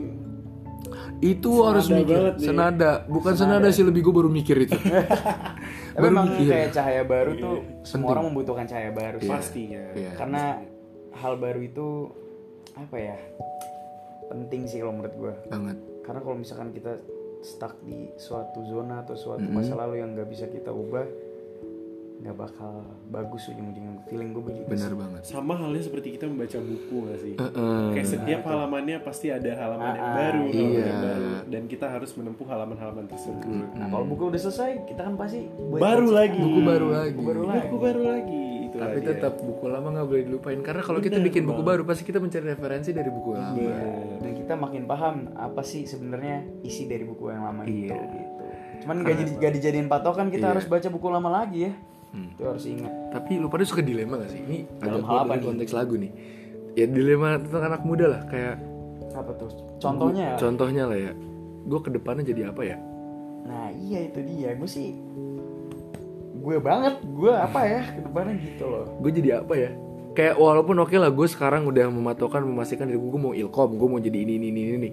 [1.26, 2.46] itu Senada harus mikir banget nih.
[2.46, 4.78] senada bukan senada, sih lebih gue baru mikir itu
[5.96, 8.12] baru emang mikir kayak cahaya baru tuh semua Penting.
[8.12, 9.28] orang membutuhkan cahaya baru sih.
[9.28, 10.12] pastinya Iya.
[10.14, 10.44] Karena
[11.16, 11.88] hal baru itu
[12.76, 13.18] apa ya?
[14.26, 15.34] Penting sih kalau menurut gue.
[15.48, 17.02] banget Karena kalau misalkan kita
[17.42, 19.56] stuck di suatu zona atau suatu Mm-hmm.
[19.56, 21.06] masa lalu yang nggak bisa kita ubah,
[22.26, 24.02] nggak bakal bagus ujung-ujungnya.
[24.04, 24.66] Feeling gue begitu.
[24.68, 24.98] benar sih.
[24.98, 27.86] banget sama halnya seperti kita membaca buku gak sih Heeh.
[27.92, 30.84] kayak setiap halamannya pasti ada halaman yang Ah, baru halaman iya.
[30.84, 35.14] yang baru dan kita harus menempuh halaman-halaman tersebut Nah kalau buku udah selesai, kita kan
[35.16, 37.62] pasti baru lagi buku baru lagi Buku baru lagi.
[37.64, 41.46] buku baru lagi itu tapi tetap buku lama nggak boleh dilupain karena kalau kita bikin
[41.46, 43.78] buku baru pasti kita mencari referensi dari buku lama Iya.
[44.18, 47.96] Dan kita makin paham apa sih sebenarnya isi dari buku yang lama itu Iya.
[47.96, 48.18] gitu.
[48.78, 50.52] Cuman gak, jadi, gak dijadiin patokan kita Iya.
[50.52, 51.74] harus baca buku lama lagi ya.
[52.16, 52.32] Hmm.
[52.32, 52.92] Itu harus ingat.
[53.12, 55.44] tapi lu pada suka dilema gak sih ini Dalam hal apa nih?
[55.44, 56.12] konteks lagu nih
[56.74, 58.56] ya dilema tentang anak muda lah kayak
[59.12, 59.52] Apa tuh?
[59.78, 60.36] Contohnya?
[60.36, 61.12] contohnya lah ya
[61.62, 62.78] gue ke depannya jadi apa ya
[63.44, 64.56] Nah iya itu dia.
[64.56, 64.96] Gue sih
[66.36, 66.98] gue banget.
[67.06, 68.86] Gue apa ya ke depannya gitu loh.
[68.98, 69.70] gue jadi apa ya
[70.12, 74.00] kayak walaupun oke lah gue sekarang udah mematokkan memastikan diri gue mau ilkom gue mau
[74.00, 74.90] jadi ini ini ini ini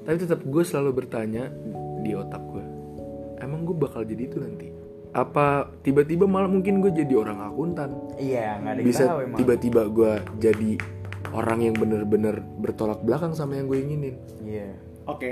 [0.00, 1.52] tapi tetap gue selalu bertanya
[2.00, 2.64] di otak gue
[3.38, 4.72] emang gue bakal jadi itu nanti
[5.10, 7.90] apa tiba-tiba malah mungkin gue jadi orang akuntan.
[8.14, 9.38] Iya nggak ada bisa tahu emang.
[9.42, 10.70] tiba-tiba gue jadi
[11.34, 14.14] orang yang bener-bener bertolak belakang sama yang gue inginin.
[14.42, 14.70] Iya.
[15.10, 15.30] oke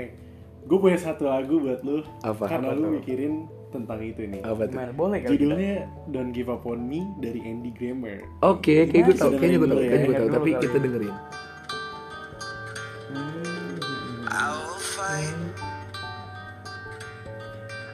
[0.69, 2.03] gue punya satu lagu buat lu.
[2.27, 2.51] Apa?
[2.51, 4.75] karena Apa lu mikirin tentang itu nih apa tuh?
[4.75, 4.91] Gimana?
[4.97, 5.33] Boleh kali kita?
[5.45, 5.73] judulnya
[6.09, 9.77] Don't Give Up On Me dari Andy Grammer oke kayak gue tau kayaknya gue tau
[9.77, 9.87] ya.
[9.87, 11.15] kayaknya gue tau Dengerin tapi kita dengerin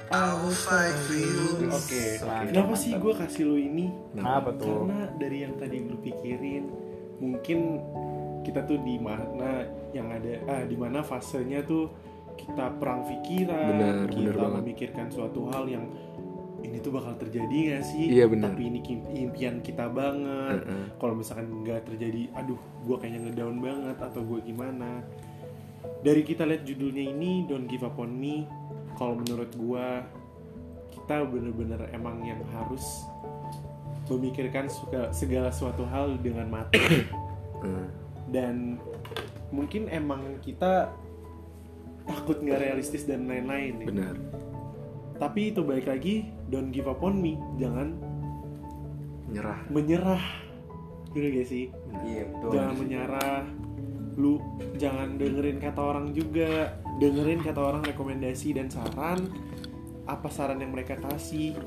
[0.05, 3.89] Oke, Oke, kenapa sih gue kasih lu ini?
[4.13, 4.85] Kenapa tuh?
[4.85, 6.63] Karena dari yang tadi lu pikirin,
[7.17, 7.81] mungkin
[8.45, 11.89] kita tuh di mana yang ada, ah di mana fasenya tuh
[12.37, 14.55] kita perang pikiran, Benar, kita banget.
[14.61, 15.89] memikirkan suatu hal yang
[16.61, 18.05] ini tuh bakal terjadi gak sih?
[18.09, 18.53] Iya, benar.
[18.53, 18.79] Tapi ini
[19.21, 20.65] impian kita banget.
[20.65, 20.85] Heeh.
[20.97, 25.05] Kalau misalkan nggak terjadi, aduh, gue kayaknya ngedown banget atau gue gimana?
[26.01, 28.49] Dari kita lihat judulnya ini, Don't Give Up On Me,
[28.95, 29.87] kalau menurut gue
[30.95, 33.05] kita bener-bener emang yang harus
[34.07, 34.69] memikirkan
[35.11, 36.81] segala suatu hal dengan matang
[37.55, 37.89] Hmm.
[38.29, 38.77] dan
[39.49, 40.93] mungkin emang kita
[42.05, 43.87] takut nggak realistis dan lain-lain nih.
[43.89, 44.15] benar.
[45.17, 47.41] Tapi itu balik lagi don't give up on me.
[47.57, 47.97] Jangan
[49.33, 50.23] nyerah menyerah.
[51.09, 51.73] Bener gak sih?
[52.05, 52.49] Iya betul.
[52.53, 53.43] jangan menyerah.
[54.13, 54.37] Lu
[54.77, 59.27] jangan dengerin kata orang juga dengerin kata orang rekomendasi dan saran
[60.05, 61.57] apa saran yang mereka kasih.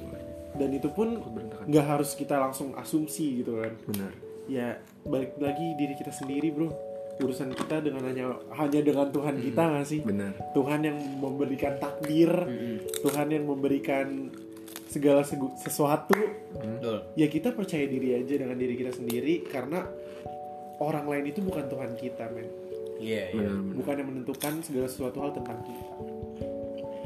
[0.58, 1.22] Dan itu pun
[1.68, 3.72] nggak harus kita langsung asumsi gitu kan.
[3.86, 4.12] Benar.
[4.48, 4.68] Ya
[5.04, 6.72] balik lagi diri kita sendiri bro.
[7.18, 10.00] Urusan kita dengan hanya hanya dengan Tuhan kita nggak sih?
[10.02, 10.32] Benar.
[10.54, 12.30] Tuhan yang memberikan takdir.
[13.02, 14.30] Tuhan yang memberikan
[14.88, 16.16] segala segu- sesuatu.
[16.58, 16.98] Betul.
[17.14, 19.84] ya kita percaya diri aja dengan diri kita sendiri karena
[20.80, 22.46] orang lain itu bukan Tuhan kita men
[22.98, 23.48] Iya iya.
[23.48, 25.86] benar benar bukan yang menentukan segala sesuatu hal tentang kita.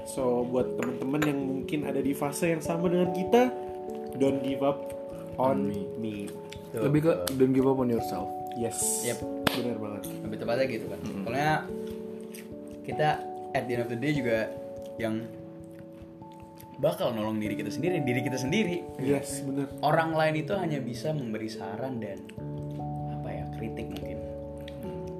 [0.09, 3.53] So buat teman-teman yang mungkin ada di fase yang sama dengan kita
[4.19, 4.93] don't give up
[5.41, 6.29] on On me.
[6.73, 6.89] Tuh.
[6.89, 8.29] lebih ke don't give up on yourself.
[8.57, 9.05] Yes.
[9.05, 9.21] Yep.
[9.53, 10.03] benar banget.
[10.25, 11.01] Lebih tepatnya gitu kan.
[11.05, 11.53] Soalnya
[12.89, 13.09] kita
[13.53, 14.49] at the end of the day juga
[14.97, 15.29] yang
[16.81, 18.83] bakal nolong diri kita sendiri diri kita sendiri.
[18.99, 19.69] Yes benar.
[19.85, 22.19] Orang lain itu hanya bisa memberi saran dan
[23.13, 24.12] apa ya kritik mungkin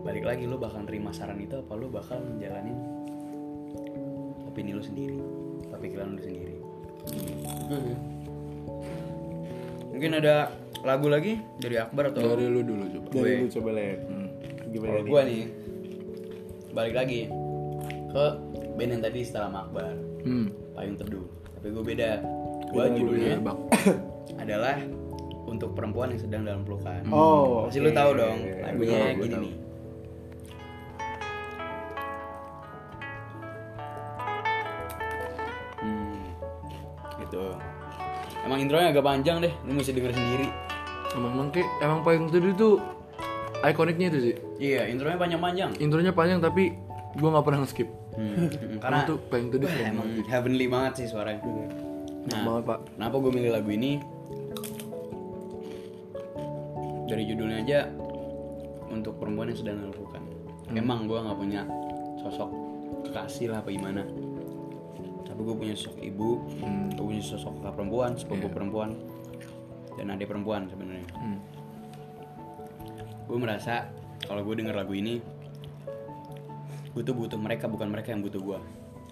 [0.03, 2.75] balik lagi lu bakal terima saran itu apa lu bakal menjalanin
[4.47, 5.23] opini lu sendiri
[5.83, 6.57] pikiran lu sendiri.
[9.93, 10.55] Mungkin ada
[10.87, 13.09] lagu lagi dari Akbar atau dari lu dulu coba.
[13.11, 14.01] Dari lu coba lihat
[14.73, 15.43] gimana kalau nih gue nih
[16.73, 17.21] balik lagi
[18.09, 18.25] ke
[18.79, 19.93] band yang tadi setelah Akbar.
[20.23, 20.49] Hmm.
[20.73, 21.27] payung teduh.
[21.59, 22.11] Tapi gue beda.
[22.73, 23.59] Gue judulnya bak
[24.43, 24.81] adalah
[25.45, 27.05] untuk perempuan yang sedang dalam pelukan.
[27.13, 27.99] Oh pasti lu oke.
[27.99, 29.45] tahu dong lagunya gue gini tahu.
[29.45, 29.55] nih
[38.53, 40.47] emang intronya agak panjang deh lu mesti denger sendiri
[41.17, 42.69] emang emang kayak emang payung teduh itu
[43.65, 46.77] ikoniknya itu sih iya intronya panjang-panjang intronya panjang tapi
[47.17, 48.37] gua nggak pernah skip hmm.
[48.85, 51.41] karena tuh wah, keren emang heavenly banget sih suaranya
[52.29, 53.99] nah banget pak Kenapa gue milih lagu ini?
[57.11, 57.81] Dari judulnya aja
[58.95, 60.23] untuk perempuan yang sedang melakukan.
[60.71, 61.67] Emang gue nggak punya
[62.23, 62.47] sosok
[63.11, 64.07] kekasih lah apa gimana.
[65.43, 66.39] Gue punya sosok ibu,
[66.95, 68.95] gue punya sosok kakak perempuan, sepupu perempuan,
[69.99, 71.09] dan adik perempuan sebenarnya.
[71.19, 71.39] Hmm.
[73.27, 73.91] Gue merasa
[74.23, 75.19] kalau gue denger lagu ini,
[76.95, 78.59] gue tuh butuh mereka bukan mereka yang butuh gue.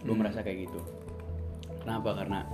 [0.07, 0.81] Gue merasa kayak gitu.
[1.83, 2.14] Kenapa?
[2.14, 2.47] Karena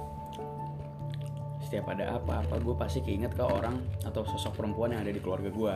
[1.66, 5.50] setiap ada apa-apa gue pasti keinget ke orang atau sosok perempuan yang ada di keluarga
[5.50, 5.74] gue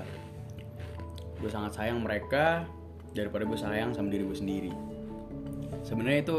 [1.43, 2.63] gue sangat sayang mereka
[3.11, 4.73] daripada gue sayang sama diri gue sendiri
[5.83, 6.37] sebenarnya itu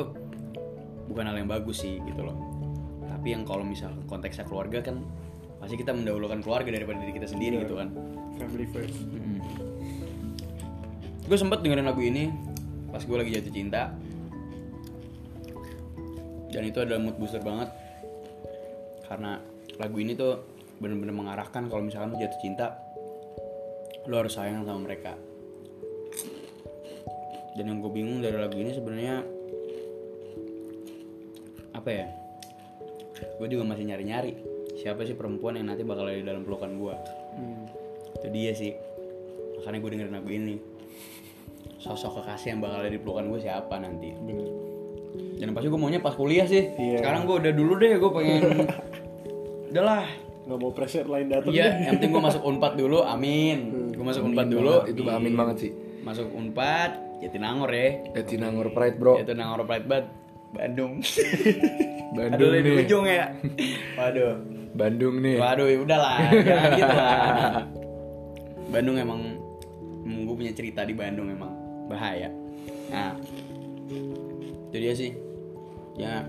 [1.09, 2.37] bukan hal yang bagus sih gitu loh.
[3.07, 5.05] Tapi yang kalau misal konteksnya keluarga kan
[5.61, 7.93] pasti kita mendahulukan keluarga daripada diri kita sendiri gitu kan.
[8.41, 8.97] Family first.
[11.29, 12.33] Gue sempet dengerin lagu ini
[12.89, 13.93] pas gue lagi jatuh cinta.
[16.51, 17.69] Dan itu adalah mood booster banget.
[19.05, 19.39] Karena
[19.79, 20.43] lagu ini tuh
[20.81, 22.81] bener-bener mengarahkan kalau misalkan lu jatuh cinta
[24.09, 25.13] lu harus sayang sama mereka.
[27.53, 29.40] Dan yang gue bingung dari lagu ini sebenarnya
[31.81, 32.05] apa ya?
[33.41, 36.95] Gue juga masih nyari-nyari siapa sih perempuan yang nanti bakal ada di dalam pelukan gue
[38.21, 38.71] itu dia sih.
[39.57, 40.55] Makanya gue dengerin lagu ini.
[41.81, 44.13] Sosok kekasih yang bakal ada di pelukan gue siapa nanti?
[44.13, 44.47] Bener.
[45.41, 46.69] Dan pasti gue maunya pas kuliah sih.
[46.77, 47.01] Iya.
[47.01, 48.41] sekarang gue udah dulu deh gue pengen
[49.73, 50.05] udahlah
[50.45, 51.49] nggak mau pressure lain datang.
[51.49, 53.57] Iya yang penting gue masuk unpad dulu amin.
[53.97, 55.71] Gue masuk unpad dulu itu amin banget sih.
[56.05, 57.89] Masuk unpad Jatinangor ya.
[58.17, 59.13] Jatinangor Pride bro.
[59.17, 60.05] Jatinangor Pride Bad
[60.51, 60.99] Bandung.
[62.17, 62.75] Bandung aduh nih.
[62.83, 63.25] ujung ya.
[63.95, 64.33] Waduh.
[64.75, 65.37] Bandung nih.
[65.39, 67.63] Waduh ya udahlah jangan gitu lah.
[68.73, 69.19] Bandung emang
[70.03, 71.51] gue punya cerita di Bandung emang
[71.87, 72.31] bahaya.
[72.91, 73.15] Nah
[74.71, 75.11] itu dia sih.
[75.99, 76.23] Ya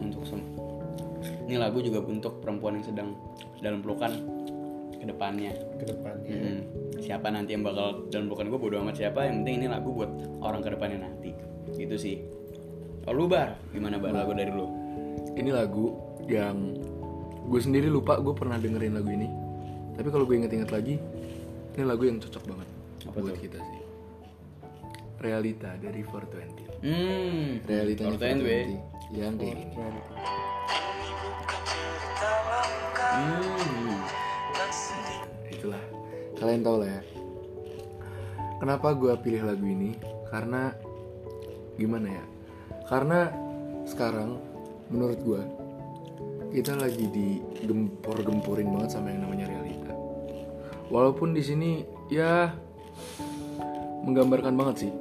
[0.00, 0.48] untuk sem-
[1.48, 3.08] ini lagu juga untuk perempuan yang sedang
[3.60, 4.12] dalam pelukan
[4.98, 6.28] ke depannya ke depannya.
[6.28, 6.58] Mm-mm.
[6.98, 10.10] siapa nanti yang bakal dalam pelukan gue bodo amat siapa yang penting ini lagu buat
[10.44, 11.30] orang ke depannya nanti.
[11.76, 12.16] Gitu sih
[13.08, 13.56] kalau lu bar?
[13.72, 14.12] Gimana bar?
[14.12, 14.68] Lagu dari lu?
[15.32, 15.96] Ini lagu
[16.28, 16.76] yang
[17.48, 19.24] gue sendiri lupa gue pernah dengerin lagu ini.
[19.96, 21.00] Tapi kalau gue inget-inget lagi
[21.72, 22.68] ini lagu yang cocok banget
[23.08, 23.40] Apa buat tuh?
[23.40, 23.80] kita sih.
[25.24, 27.64] Realita dari 420 hmm
[27.96, 28.76] Forten, we.
[29.08, 29.72] 420 yang kayak gini.
[33.08, 34.04] Hmm.
[35.48, 35.82] Itulah.
[36.36, 37.02] Kalian tau lah ya.
[38.60, 39.96] Kenapa gue pilih lagu ini?
[40.28, 40.76] Karena
[41.80, 42.24] gimana ya
[42.88, 43.28] karena
[43.84, 44.40] sekarang
[44.88, 45.42] menurut gue
[46.48, 49.92] kita lagi digempor-gemporin banget sama yang namanya realita.
[50.88, 52.56] Walaupun di sini ya
[54.08, 54.92] menggambarkan banget sih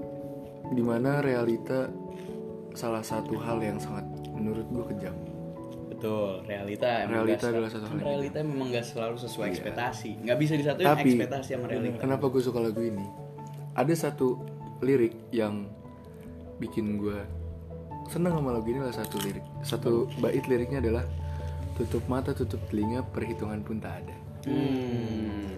[0.76, 1.88] di mana realita
[2.76, 4.04] salah satu hal yang sangat
[4.36, 5.16] menurut gue kejam.
[5.88, 10.28] Betul realita Realita adalah satu hal yang realita memang gak selalu sesuai ekspektasi.
[10.28, 12.04] Nggak bisa disatuin Tapi- ekspektasi sama realita.
[12.04, 13.08] Kenapa gue suka lagu ini?
[13.72, 14.36] Ada satu
[14.84, 15.72] lirik yang
[16.60, 17.37] bikin gue
[18.08, 19.46] seneng sama lagu ini adalah satu lirik.
[19.64, 21.04] Satu bait liriknya adalah
[21.78, 24.16] tutup mata, tutup telinga, perhitungan pun tak ada.
[24.50, 25.54] hmm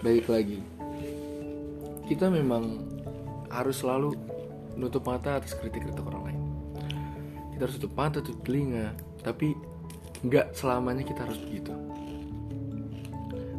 [0.00, 0.64] Baik lagi,
[2.08, 2.88] kita memang
[3.52, 4.16] harus selalu
[4.80, 6.40] nutup mata atas kritik-kritik orang lain.
[7.52, 9.52] Kita harus tutup mata, tutup telinga, tapi
[10.24, 11.76] nggak selamanya kita harus begitu.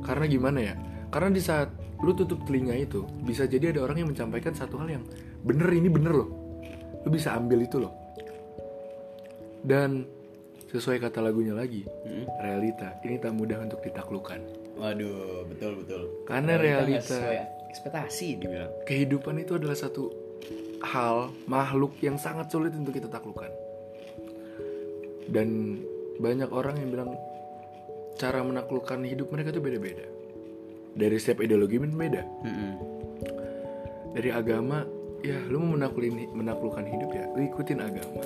[0.02, 0.76] Karena gimana ya?
[1.14, 1.70] Karena di saat
[2.02, 5.06] lu tutup telinga itu, bisa jadi ada orang yang menyampaikan satu hal yang
[5.46, 6.41] bener ini bener loh.
[7.02, 7.94] Lu bisa ambil itu loh.
[9.62, 10.06] Dan
[10.68, 12.26] sesuai kata lagunya lagi, Hmm.
[12.40, 14.40] realita ini tak mudah untuk ditaklukkan.
[14.76, 16.04] Waduh, betul betul.
[16.26, 18.72] Karena realita- sesuai ekspektasi dibilang.
[18.84, 20.12] kehidupan itu adalah satu
[20.82, 23.48] hal makhluk yang sangat sulit untuk kita taklukkan
[25.28, 25.80] dan
[26.18, 27.10] banyak orang yang bilang
[28.18, 30.06] cara menaklukkan hidup mereka itu beda-beda
[30.92, 32.72] dari setiap ideologi pun beda Mm-mm.
[34.12, 34.84] dari agama
[35.22, 38.26] ya lu mau menaklukkan menaklukkan hidup ya lu ikutin agama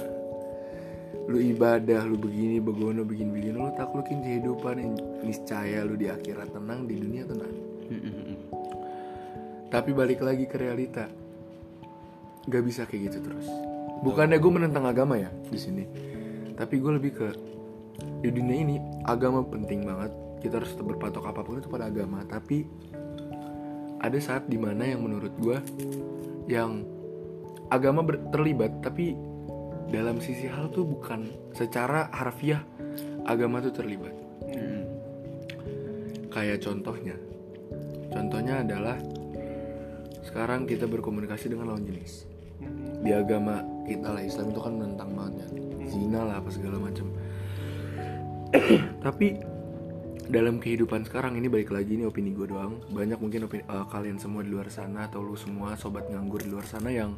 [1.25, 4.93] lu ibadah lu begini begono begini begini lu taklukin kehidupan yang
[5.25, 7.53] niscaya lu di akhirat tenang di dunia tenang.
[9.65, 11.09] Tapi balik lagi ke realita,
[12.47, 13.49] gak bisa kayak gitu terus.
[14.05, 15.83] Bukannya gue menentang agama ya di sini,
[16.53, 17.27] tapi gue lebih ke
[18.21, 18.75] di dunia ini
[19.09, 20.13] agama penting banget.
[20.45, 22.21] Kita harus tetap berpatok apa pun itu pada agama.
[22.23, 22.63] Tapi
[23.97, 25.57] ada saat di mana yang menurut gue
[26.45, 26.85] yang
[27.69, 29.17] agama ber- terlibat, tapi
[29.89, 32.61] dalam sisi hal tuh bukan secara harfiah
[33.25, 34.13] agama tuh terlibat.
[34.45, 34.81] Mm-mm.
[36.29, 37.15] Kayak contohnya,
[38.11, 38.97] contohnya adalah
[40.25, 42.27] sekarang kita berkomunikasi dengan lawan jenis.
[43.05, 45.51] Di agama kita lah Islam itu kan menentang banget kan,
[45.85, 47.07] zina lah apa segala macam.
[49.05, 49.54] Tapi
[50.25, 52.81] dalam kehidupan sekarang ini balik lagi ini opini gue doang.
[52.89, 56.49] Banyak mungkin opini, eh, kalian semua di luar sana atau lu semua sobat nganggur di
[56.49, 57.17] luar sana yang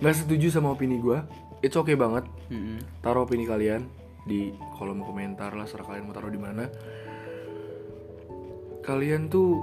[0.00, 1.20] nggak setuju sama opini gue.
[1.60, 2.24] It's okay banget.
[3.02, 3.84] Taruh opini kalian
[4.24, 6.70] di kolom komentar lah, serah kalian mau taruh di mana.
[8.84, 9.60] Kalian tuh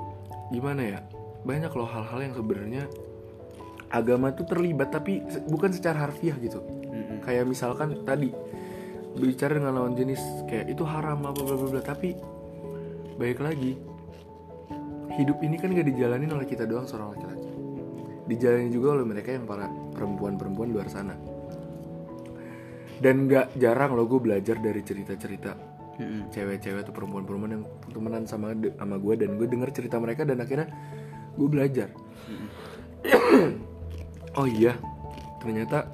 [0.52, 1.00] gimana ya?
[1.46, 2.84] Banyak loh hal-hal yang sebenarnya
[3.90, 6.60] agama tuh terlibat tapi bukan secara harfiah gitu.
[6.62, 7.24] Mm-mm.
[7.24, 8.30] Kayak misalkan tadi
[9.16, 10.20] bicara dengan lawan jenis
[10.52, 12.12] kayak itu haram apa bla bla bla tapi
[13.16, 13.80] baik lagi.
[15.16, 17.52] Hidup ini kan gak dijalanin oleh kita doang seorang laki-laki.
[18.28, 21.16] Dijalani juga oleh mereka yang para perempuan-perempuan luar sana.
[23.00, 25.76] Dan gak jarang loh gue belajar dari cerita-cerita
[26.36, 29.14] cewek-cewek atau perempuan-perempuan yang temenan sama sama gue.
[29.16, 30.68] Dan gue denger cerita mereka dan akhirnya
[31.36, 31.90] gue belajar.
[34.36, 34.76] Oh iya
[35.40, 35.88] ternyata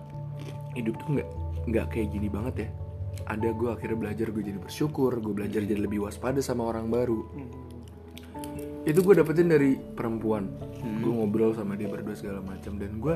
[0.74, 1.30] hidup tuh nggak
[1.68, 2.70] nggak kayak gini banget ya
[3.32, 7.24] ada gue akhirnya belajar gue jadi bersyukur gue belajar jadi lebih waspada sama orang baru.
[8.84, 10.52] Itu gue dapetin dari perempuan.
[11.00, 12.76] Gue ngobrol sama dia berdua segala macam.
[12.76, 13.15] Dan gue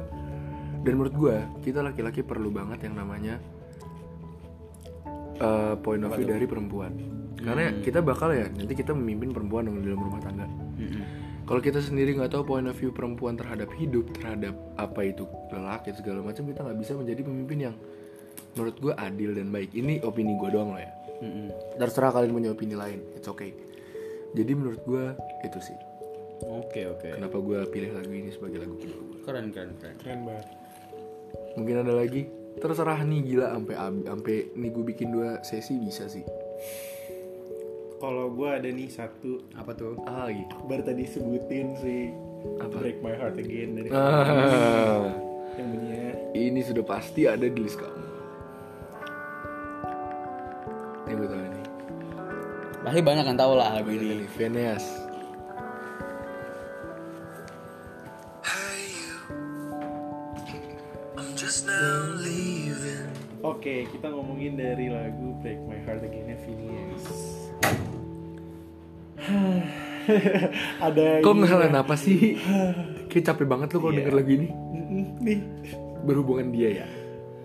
[0.88, 1.36] dan menurut gue
[1.68, 3.36] kita laki-laki perlu banget yang namanya
[5.36, 6.96] eh, point of view dari perempuan.
[7.36, 10.48] Karena kita bakal ya nanti kita memimpin perempuan dong dalam rumah tangga.
[10.76, 11.04] Mm-mm.
[11.48, 15.24] kalau kita sendiri nggak tahu point of view perempuan terhadap hidup terhadap apa itu
[15.56, 17.76] lelaki segala macam kita nggak bisa menjadi pemimpin yang
[18.56, 19.76] menurut gue adil dan baik.
[19.76, 20.92] Ini opini gue doang loh ya.
[21.24, 21.48] Mm-mm.
[21.80, 23.56] terserah kalian punya opini lain it's okay.
[24.36, 25.16] Jadi menurut gue
[25.48, 25.78] itu sih.
[26.44, 27.16] Oke oke.
[27.16, 29.96] kenapa gue pilih lagu ini sebagai lagu kedua gue Keren keren keren.
[30.04, 30.46] keren banget.
[31.56, 32.28] Mungkin ada lagi.
[32.56, 36.24] Terserah nih gila sampai sampai nih gue bikin dua sesi bisa sih.
[37.96, 39.48] Kalau gue ada nih satu.
[39.56, 39.96] Apa tuh?
[40.04, 40.44] ah lagi?
[40.68, 42.12] Baru tadi sebutin sih.
[42.60, 42.76] Apa?
[42.76, 45.10] Break My Heart Again dari ah,
[45.58, 46.12] yang bunyinya.
[46.36, 48.05] Ini sudah pasti ada di list kamu
[51.16, 51.64] ini gue tahu nih
[52.86, 54.26] Pasti banyak yang tahu lah lagu ini ini.
[54.30, 54.86] Veneas
[63.46, 67.06] Oke, kita ngomongin dari lagu Break My Heart Again Phineas.
[70.86, 71.82] ada Kok ini ngehela ya.
[71.82, 72.38] apa sih?
[73.10, 74.06] Kayak capek banget lo kalau Iya.
[74.06, 74.48] denger lagu ini
[75.18, 75.40] Nih,
[76.06, 76.88] Berhubungan dia ya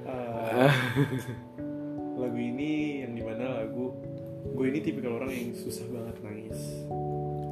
[0.04, 0.68] uh,
[2.20, 3.96] lagu ini yang di mana lagu
[4.40, 6.59] gue ini tipikal orang yang susah banget nangis.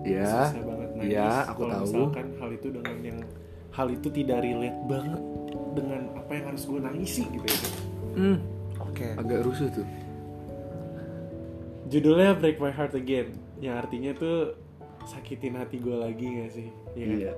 [0.04, 1.12] Ya susah banget nangis.
[1.12, 3.18] Iya aku kalau tahu misalkan hal itu dengan yang
[3.72, 5.22] hal itu tidak relate banget
[5.76, 7.60] dengan apa yang harus gue nangisi gitu ya.
[8.18, 8.38] hmm,
[8.82, 9.06] Oke.
[9.14, 9.86] Agak rusuh tuh
[11.88, 13.32] Judulnya Break My Heart Again,
[13.64, 14.52] yang artinya tuh
[15.08, 16.68] sakitin hati gue lagi gak sih?
[16.92, 17.06] Iya.
[17.08, 17.16] kan?
[17.16, 17.32] Iya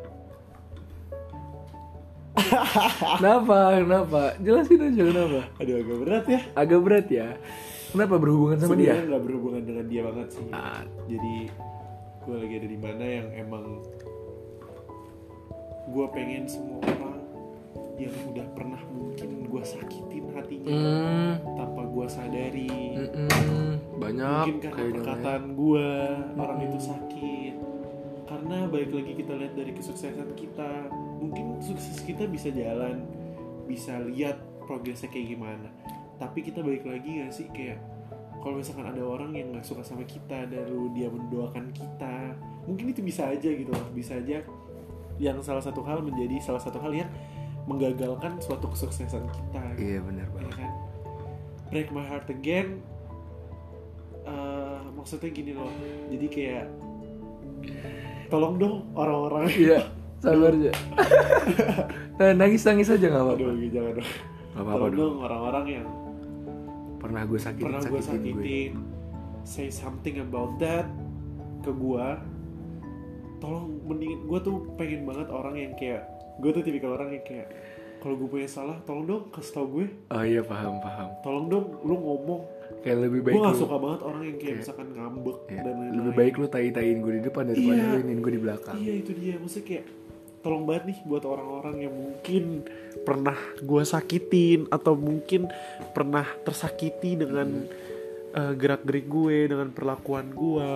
[3.16, 3.58] Kenapa?
[3.76, 4.20] Kenapa?
[4.38, 6.40] Jelasin aja kenapa Aduh agak berat ya.
[6.52, 7.28] Agak berat ya
[7.90, 8.94] Kenapa berhubungan sama dia?
[8.94, 10.46] Sebenarnya nggak berhubungan dengan dia banget sih.
[10.50, 10.82] Ah.
[11.04, 11.36] Jadi
[12.20, 13.64] gue lagi ada di mana yang emang
[15.86, 17.18] gue pengen semua orang
[17.98, 22.70] yang udah pernah mungkin gue sakitin hatinya Hmm, tanpa gue sadari.
[22.94, 23.70] mm-mm.
[23.98, 24.94] Banyak mungkin karena kayaknya.
[24.96, 25.88] perkataan gue
[26.38, 27.54] orang itu sakit
[28.24, 30.70] karena balik lagi kita lihat dari kesuksesan kita
[31.20, 33.04] mungkin sukses kita bisa jalan
[33.68, 35.68] bisa lihat progresnya kayak gimana.
[36.16, 37.46] Tapi kita balik lagi gak sih?
[37.52, 37.78] Kayak
[38.40, 42.32] kalau misalkan ada orang yang nggak suka sama kita dan lalu dia mendoakan kita
[42.64, 43.88] mungkin itu bisa aja gitu loh.
[43.92, 44.40] Bisa aja
[45.20, 47.10] yang salah satu hal menjadi salah satu hal yang
[47.68, 49.62] menggagalkan suatu kesuksesan kita.
[49.76, 50.54] Iya benar ya banget.
[50.56, 50.72] kan?
[51.68, 52.80] Break my heart again.
[54.24, 55.68] Eh, maksudnya gini loh.
[56.08, 56.66] Jadi kayak
[58.32, 59.52] tolong dong orang-orang.
[59.52, 59.80] Iya,
[60.20, 60.72] sabar aja.
[62.14, 63.40] nah, nangis nangis aja nggak apa-apa.
[63.40, 64.08] aduh jangan dong
[64.50, 65.00] Nggak apa-apa tolong dong.
[65.00, 65.86] dong orang-orang yang
[67.00, 68.64] Pernah gue sakitin, pernah gue sakitin gue.
[69.42, 70.84] say something about that
[71.58, 72.06] ke gue
[73.38, 76.04] tolong mendingan gue tuh pengen banget orang yang kayak
[76.36, 77.48] gue tuh tipikal orang yang kayak
[77.96, 81.08] kalau gue punya salah tolong dong kasih tau gue Oh iya paham paham.
[81.18, 82.42] tolong dong lu ngomong
[82.80, 85.56] Kayak lebih baik gue gak lu- suka banget orang yang kayak Kayak- misalkan ngambek Iya,
[85.58, 87.84] dan lain-lain lebih baik lu tai-taiin gue di depan daripada Iya.
[87.86, 88.76] lu iniin gue di belakang.
[88.76, 89.84] iya itu dia maksudnya kayak
[90.40, 92.64] tolong banget nih buat orang-orang yang mungkin
[93.04, 95.48] pernah gue sakitin atau mungkin
[95.92, 97.68] pernah tersakiti dengan
[98.32, 100.72] eh, gerak-gerik gue dengan perlakuan gue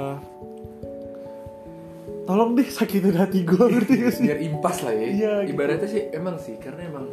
[2.25, 5.09] tolong deh sakitin hati gue ngerti gak sih Biar impas lah ya.
[5.45, 5.53] Gitu.
[5.53, 7.07] Ibaratnya sih emang sih karena emang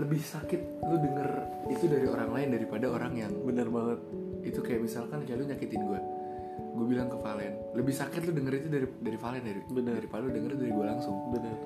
[0.00, 1.28] lebih sakit lu denger
[1.68, 4.00] itu dari orang lain daripada orang yang bener banget
[4.48, 6.00] itu kayak misalkan kayak lu nyakitin gue
[6.80, 9.92] gue bilang ke Valen lebih sakit lu denger itu dari dari Valen dari Bener.
[10.00, 11.16] daripada lu denger dari gue langsung.
[11.28, 11.56] Bener.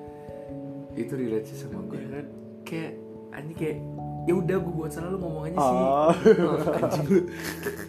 [0.95, 2.25] Itu relate sih sama gue Iya kan?
[2.65, 2.91] kayak
[3.31, 3.77] anjing kayak
[4.25, 5.77] ya udah gue buat salah lu ngomong aja sih.
[5.79, 6.11] Ah.
[6.43, 7.19] Oh, anjing lu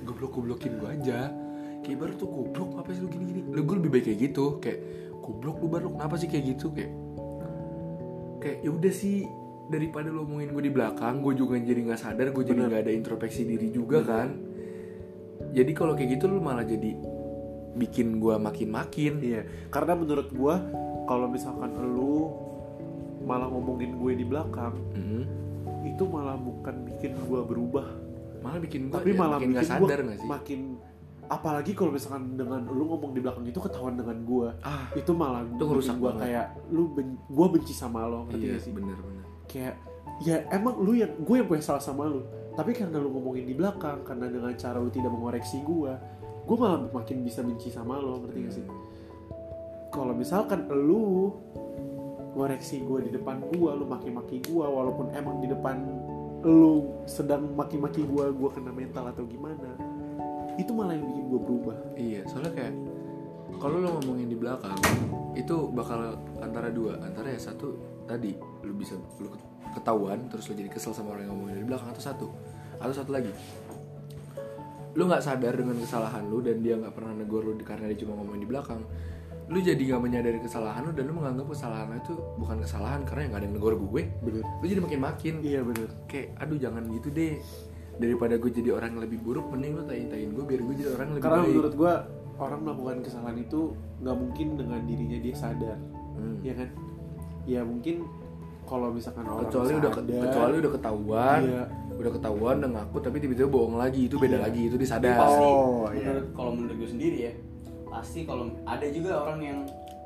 [0.07, 1.21] goblok goblokin gue aja.
[1.83, 4.45] Kayak baru tuh goblok apa sih lu gini gini lu gue lebih baik kayak gitu.
[4.63, 4.79] Kayak
[5.19, 6.71] goblok lu baru kenapa sih kayak gitu?
[6.71, 6.93] Kayak
[8.39, 9.27] kayak ya udah sih
[9.67, 12.93] daripada lu ngomongin gue di belakang gue juga jadi nggak sadar gue jadi nggak ada
[12.95, 14.29] introspeksi diri juga kan.
[15.57, 17.16] Jadi kalau kayak gitu lu malah jadi
[17.77, 20.55] bikin gue makin makin iya karena menurut gue
[21.05, 22.33] kalau misalkan lu
[23.23, 25.23] malah ngomongin gue di belakang Mhm.
[25.87, 27.87] itu malah bukan bikin gue berubah.
[28.39, 30.29] Malah bikin gue tapi malah makin bikin nggak sadar gua nggak sih?
[30.29, 30.61] makin
[31.27, 34.55] apalagi kalau misalkan dengan lu ngomong di belakang itu ketahuan dengan gua.
[34.61, 35.67] Ah itu malah Itu
[35.99, 36.23] banget.
[36.23, 38.73] kayak lu ben, gua benci sama lo ngerti iya gak sih?
[38.73, 39.25] bener bener.
[39.47, 39.75] Kayak
[40.19, 42.23] ya emang lu yang gue yang punya salah sama lu.
[42.55, 45.99] Tapi karena lu ngomongin di belakang karena dengan cara lu tidak mengoreksi gua
[46.47, 48.67] gua malah makin bisa benci sama lo ngerti gak sih?
[49.91, 51.35] Kalau misalkan lu
[52.39, 55.83] ngoreksi gua di depan gua lu maki-maki gua walaupun emang di depan
[56.47, 59.75] lu sedang maki-maki gua gua kena mental atau gimana
[60.57, 61.77] itu malah yang bikin gua berubah.
[61.99, 62.75] Iya, soalnya kayak
[63.61, 64.79] kalau lo ngomongin di belakang
[65.37, 67.77] itu bakal antara dua, antara ya satu
[68.09, 68.33] tadi
[68.65, 69.29] lu bisa lu
[69.77, 72.27] ketahuan terus lo jadi kesel sama orang yang ngomongin di belakang atau satu.
[72.77, 73.33] Atau satu lagi
[74.97, 78.17] lu nggak sadar dengan kesalahan lu dan dia nggak pernah negor lu karena dia cuma
[78.17, 78.81] ngomongin di belakang
[79.47, 83.21] lu jadi nggak menyadari kesalahan lu dan lu menganggap kesalahan lu itu bukan kesalahan karena
[83.23, 84.03] yang gak ada yang negor gue.
[84.27, 84.43] Bener.
[84.43, 85.35] Lu jadi makin makin.
[85.39, 85.89] Iya bener.
[86.11, 87.39] Kayak aduh jangan gitu deh.
[87.97, 91.07] Daripada gue jadi orang yang lebih buruk mending lu tain-tain gue biar gue jadi orang
[91.07, 91.51] yang lebih karena baik.
[91.55, 91.95] menurut gua
[92.37, 93.61] orang melakukan kesalahan itu
[94.03, 95.79] nggak mungkin dengan dirinya dia sadar.
[96.19, 96.37] Hmm.
[96.43, 96.69] ya kan?
[97.47, 97.97] Ya mungkin
[98.67, 101.41] kalau misalkan orang kecuali udah sadar, kecuali udah ketahuan.
[101.47, 101.63] Iya.
[101.97, 104.45] Udah ketahuan udah ngaku tapi tiba-tiba bohong lagi itu beda Iya.
[104.45, 106.05] lagi itu disadar pasti Oh, iya.
[106.05, 107.33] menurut kalau menurut gue sendiri ya
[107.87, 109.59] pasti kalau ada juga orang yang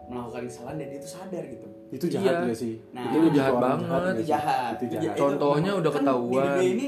[0.06, 2.46] melakukan kesalahan dan dia itu sadar gitu itu jahat Iya.
[2.46, 3.86] gak sih Nah, itu itu jahat banget.
[3.86, 6.30] nggak itu jahat itu jahat Contohnya udah kan ketahuan.
[6.30, 6.86] di dunia ini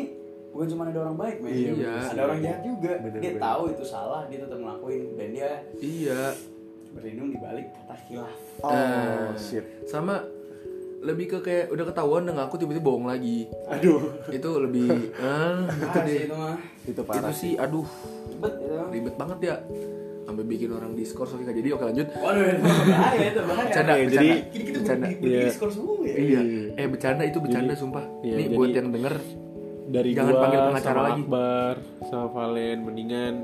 [0.48, 1.94] bukan cuma ada orang baik men Iya, Iya.
[2.08, 3.42] ada orang jahat juga Bener, dia bener.
[3.42, 6.22] tahu itu salah dia tetap ngelakuin dan dia iya
[6.88, 10.22] berlindung di balik kata khilaf oh Eh, shit sama
[11.02, 13.50] lebih ke kayak udah ketahuan udah ngaku tiba-tiba bohong lagi.
[13.68, 14.00] Aduh.
[14.28, 14.86] Itu lebih
[15.20, 16.56] ah itu deh sih itu mah.
[16.80, 17.52] Itu itu parah sih.
[17.56, 17.86] aduh.
[18.32, 19.56] Ribet itu ribet banget ya.
[20.22, 22.06] Sampai bikin orang diskors oke nggak jadi oke lanjut.
[22.14, 23.64] Waduh itu bahaya itu bahaya.
[23.66, 24.22] Bercanda, Iya, bercanda.
[24.22, 25.06] jadi kita Bercanda.
[25.10, 25.48] Iya.
[25.50, 26.14] skor semua ya?
[26.14, 26.40] Iya.
[26.72, 28.04] Eh bercanda itu bercanda Jadi- sumpah.
[28.22, 29.14] iya, nih jadi- buat yang denger
[29.84, 31.20] dari Jangan gua panggil pengacara sama lagi.
[31.20, 31.74] Akbar
[32.04, 33.34] sama Valen mendingan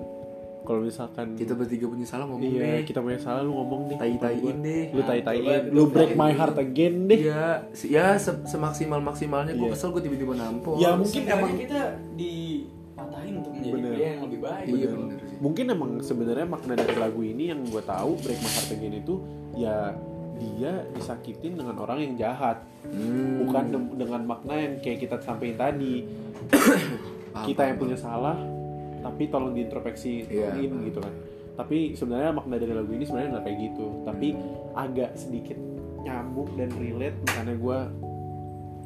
[0.69, 2.85] kalau misalkan kita bertiga punya salah ngomong iya deh.
[2.85, 3.97] kita punya salah lu ngomong deh.
[3.97, 4.85] Tai-taiin deh.
[4.93, 5.49] lu tai-taiin.
[5.65, 7.25] Coba lu lu break my heart again deh.
[7.25, 9.73] Iya, se- ya se- semaksimal maksimalnya gue Iya.
[9.73, 10.77] kesel gue tiba-tiba nampol.
[10.77, 11.81] Ya, mungkin Sebenarnya emang- kita
[12.15, 13.91] dipatahin untuk menjadi Bener.
[13.91, 14.67] pria yang lebih baik.
[14.67, 14.97] Iya gitu.
[15.01, 18.91] bener mungkin emang sebenarnya makna dari lagu ini yang gue tahu break my heart again
[18.93, 19.15] itu
[19.55, 19.95] ya
[20.35, 22.61] dia disakitin dengan orang yang jahat.
[22.85, 23.43] Hmm.
[23.43, 26.05] bukan de- dengan makna yang kayak kita sampaikan tadi.
[27.39, 28.35] Kita yang punya salah
[29.01, 30.85] tapi tolong diintrospeksi Iya, paham.
[30.85, 31.15] gitu kan
[31.55, 34.29] tapi sebenarnya makna dari lagu ini sebenarnya nggak kayak gitu tapi
[34.73, 35.59] agak sedikit
[35.99, 37.79] nyambung dan relate makanya gue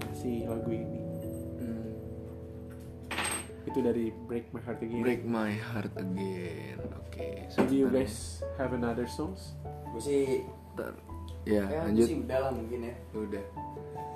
[0.03, 0.99] kasih lagu ini
[1.55, 1.93] Hmm.
[3.65, 6.81] itu dari break my heart again Break my heart again.
[6.99, 7.47] Oke.
[7.47, 9.55] so do you guys have another songs
[9.87, 10.25] Gue sih
[10.73, 10.97] Ntar.
[11.45, 12.07] Ya, ya lanjut.
[12.07, 12.95] sih udah lah mungkin ya.
[13.13, 13.45] Udah.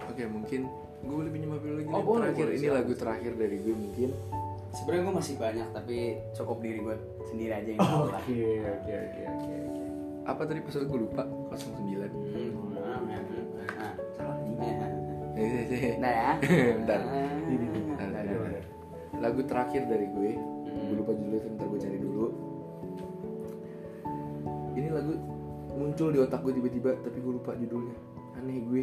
[0.07, 0.61] Oke, mungkin
[0.99, 4.11] gue boleh pinjam mobil lagi Oh, boleh, terakhir boleh, ini lagu terakhir dari gue mungkin.
[4.77, 5.97] Sebenarnya gue masih banyak tapi
[6.37, 8.20] cukup diri gue sendiri aja yang tahu lah.
[8.20, 9.55] oke oke oke oke
[10.27, 11.22] Apa tadi episode gue lupa?
[11.24, 11.57] 09.
[11.57, 13.20] Hmm, nah, nah,
[13.57, 13.93] nah.
[14.12, 14.55] Salah nih.
[14.59, 14.91] Nah,
[15.37, 15.95] Eh, eh, eh.
[16.01, 16.31] Nah ya.
[16.81, 17.01] Bentar.
[17.05, 18.22] Nah, nah.
[18.24, 18.64] bentar.
[19.16, 20.31] Lagu terakhir dari gue.
[20.37, 20.87] Hmm.
[20.93, 22.27] Gue lupa judulnya, ntar gue cari dulu.
[24.77, 25.16] ini lagu
[25.72, 27.97] muncul di otak gue tiba-tiba tapi gue lupa judulnya
[28.37, 28.83] aneh gue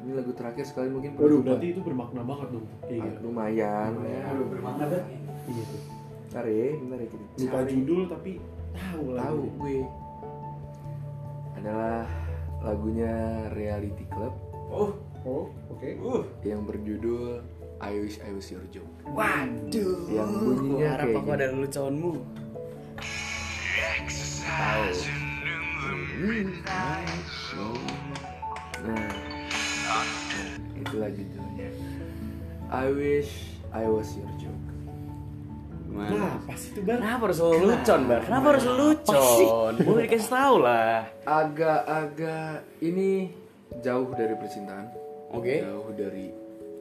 [0.00, 1.46] ini lagu terakhir sekali mungkin Waduh, lupa.
[1.50, 2.66] berarti itu bermakna banget dong.
[2.84, 3.04] Iya.
[3.04, 3.90] Ah, lumayan
[4.26, 5.04] Aduh, bermakna banget.
[5.46, 5.80] Iya tuh.
[6.22, 7.70] Bentar ya, bentar ya kita Lupa cari.
[7.70, 8.32] judul tapi
[8.70, 9.22] tahu lah.
[9.24, 9.76] tahu gue
[11.54, 12.00] adalah
[12.60, 13.12] lagunya
[13.50, 14.34] Reality Club
[14.70, 14.90] Oh,
[15.20, 15.84] Oh, oke.
[16.00, 16.22] uh.
[16.40, 17.42] yang berjudul
[17.76, 18.88] I Wish I Was Your Joke.
[19.06, 19.96] Waduh.
[20.06, 22.12] Yang bunyinya Harap kayak aku ada leluconmu.
[24.40, 24.84] Tahu.
[28.80, 29.08] Nah,
[30.80, 31.68] itulah judulnya.
[32.70, 33.30] I Wish
[33.70, 34.66] I Was Your Joke.
[35.90, 36.10] Gimana?
[36.14, 36.98] Nah, pas itu bar.
[37.02, 38.20] Kenapa harus lelucon, Bar?
[38.22, 39.72] Kenapa harus lelucon?
[39.82, 41.02] Boleh dikasih tahu lah.
[41.26, 43.34] Agak-agak ini
[43.82, 44.86] jauh dari percintaan,
[45.34, 45.66] Oke.
[45.66, 46.30] jauh dari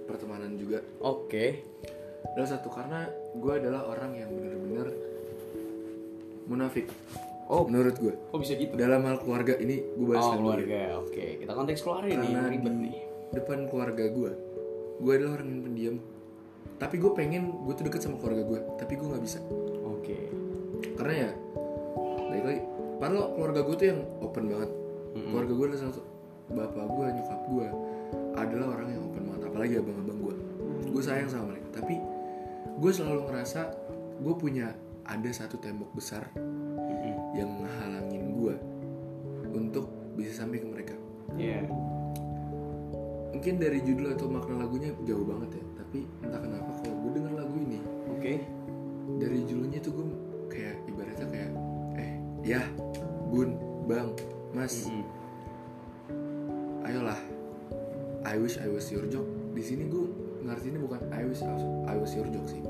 [0.05, 0.85] pertemanan juga.
[1.01, 1.65] Oke.
[2.37, 4.93] Dan satu karena gue adalah orang yang bener-bener
[6.45, 6.89] munafik.
[7.49, 7.65] Oh.
[7.65, 8.13] menurut gue.
[8.29, 8.77] Kok bisa gitu?
[8.77, 11.01] Dalam hal keluarga ini gue bahas Oh, keluarga.
[11.01, 11.41] Oke.
[11.41, 12.97] Kita konteks keluarga nih, Karena ribet di nih.
[13.33, 14.31] Depan keluarga gue,
[14.99, 15.95] gue adalah orang yang pendiam.
[16.79, 19.39] Tapi gue pengen gue tuh deket sama keluarga gue, tapi gue nggak bisa.
[19.83, 20.17] Oke.
[20.95, 21.31] Karena ya,
[22.31, 22.61] baik lagi.
[22.99, 24.71] Padahal keluarga gue tuh yang open banget.
[25.09, 26.01] Keluarga gue adalah satu
[26.49, 27.67] bapak gue, nyokap gue
[28.39, 29.41] adalah orang yang open banget.
[29.51, 30.35] Apalagi abang-abang gue.
[30.89, 31.67] Gue sayang sama mereka.
[31.83, 31.95] Tapi
[32.79, 33.61] gue selalu ngerasa
[34.19, 34.75] gue punya
[35.07, 36.27] ada satu tembok besar
[37.33, 38.55] yang menghalangin gue
[39.53, 40.95] untuk bisa sampai ke mereka.
[41.39, 41.65] Iya.
[43.29, 45.63] Mungkin dari judul atau makna lagunya jauh banget ya.
[45.77, 48.33] Tapi entah kenapa kalau gue denger lagu ini Oke.
[49.17, 50.05] dari judulnya tuh gue
[50.47, 51.51] kayak ibaratnya kayak
[51.95, 52.11] eh
[52.45, 52.61] ya
[53.27, 54.09] bun bang
[54.51, 55.01] mas Mm-mm.
[56.85, 57.17] ayolah
[58.21, 60.05] I wish I was your joke di sini gue
[60.41, 62.61] ngerti ini bukan I wish I was, I was your joke sih.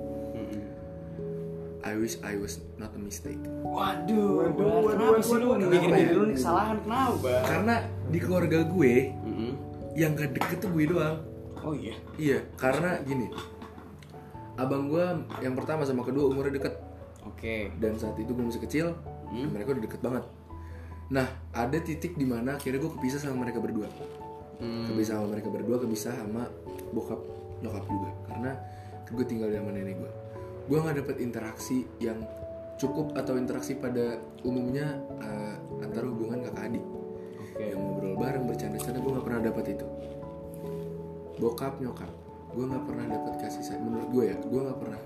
[1.79, 4.67] I wish I was not a mistake Waduh, Waduh, Bar.
[4.67, 6.11] waduh, kenapa waduh, sih lu waduh, bikin kenapa diri ya?
[6.11, 7.15] lu nih kesalahan kenapa?
[7.23, 7.41] Bar?
[7.47, 7.75] karena
[8.11, 9.18] di keluarga gue Mm-mm.
[9.99, 11.19] Yang gak deket tuh gue doang
[11.59, 11.91] Oh iya.
[12.15, 13.27] iya karena gini
[14.55, 15.05] abang gue
[15.39, 16.75] yang pertama sama kedua umurnya deket
[17.23, 17.71] Oke.
[17.77, 18.87] dan saat itu gue masih kecil
[19.29, 19.45] Hmm.
[19.53, 20.25] mereka udah deket banget
[21.07, 21.21] nah
[21.53, 23.85] ada titik di mana akhirnya gue kepisah sama mereka berdua
[24.57, 24.89] Hmm.
[24.89, 26.49] kepisah sama mereka berdua kepisah sama
[26.89, 27.21] bokap
[27.61, 28.51] nyokap juga karena
[29.05, 30.11] gue tinggal sama nenek gue
[30.65, 32.17] gue nggak dapet interaksi yang
[32.75, 36.85] cukup atau interaksi pada umumnya eh, antara hubungan kakak adik
[37.37, 37.63] Oke.
[37.69, 37.79] yang
[38.19, 39.87] bareng bercanda-canda gue nggak pernah dapet itu.
[41.39, 42.11] Bokap nyokap
[42.51, 43.83] gue nggak pernah dapet kasih sayang.
[43.87, 45.01] Menurut gue ya gue nggak pernah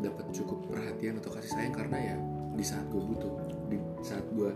[0.00, 2.16] dapat cukup perhatian atau kasih sayang karena ya
[2.56, 3.32] di saat gue butuh
[3.68, 4.50] di saat gue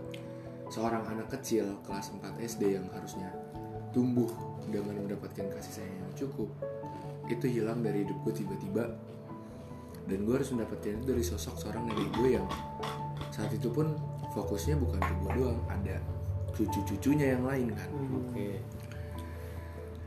[0.73, 3.29] seorang anak kecil kelas 4 SD yang harusnya
[3.93, 4.31] tumbuh
[4.65, 6.49] dengan mendapatkan kasih sayang yang cukup
[7.29, 8.89] itu hilang dari hidup gue tiba-tiba.
[10.03, 12.43] Dan gue harus mendapatkan itu dari sosok seorang nenek gue yang
[13.31, 13.95] saat itu pun
[14.35, 15.95] fokusnya bukan ke gue doang ada
[16.53, 18.61] cucu-cucunya yang lain kan Oke.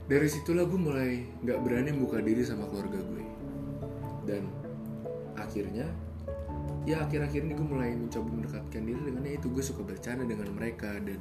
[0.06, 3.24] dari situlah gue mulai nggak berani buka diri sama keluarga gue
[4.26, 4.42] dan
[5.38, 5.86] akhirnya
[6.86, 10.48] ya akhir-akhir ini gue mulai mencoba mendekatkan diri dengan ya itu gue suka bercanda dengan
[10.54, 11.18] mereka dan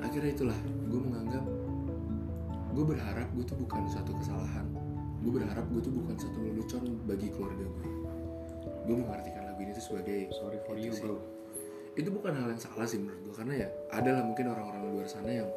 [0.00, 0.58] akhirnya itulah
[0.88, 1.44] gue menganggap
[2.74, 4.66] gue berharap gue tuh bukan suatu kesalahan
[5.24, 7.88] gue berharap gue tuh bukan satu lelucon bagi keluarga gue
[8.84, 11.00] gue mengartikan lagu ini tuh sebagai Sorry for you, sih.
[11.00, 11.33] bro.
[11.94, 15.06] Itu bukan hal yang salah sih menurut gue karena ya ada lah mungkin orang-orang luar
[15.06, 15.48] sana yang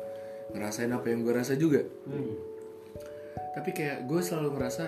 [0.53, 1.81] ngerasain apa yang gue rasa juga.
[2.07, 2.33] Hmm.
[3.57, 4.85] tapi kayak gue selalu ngerasa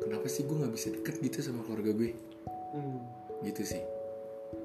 [0.00, 2.10] kenapa sih gue nggak bisa deket gitu sama keluarga gue?
[2.72, 3.00] Hmm.
[3.44, 3.82] gitu sih.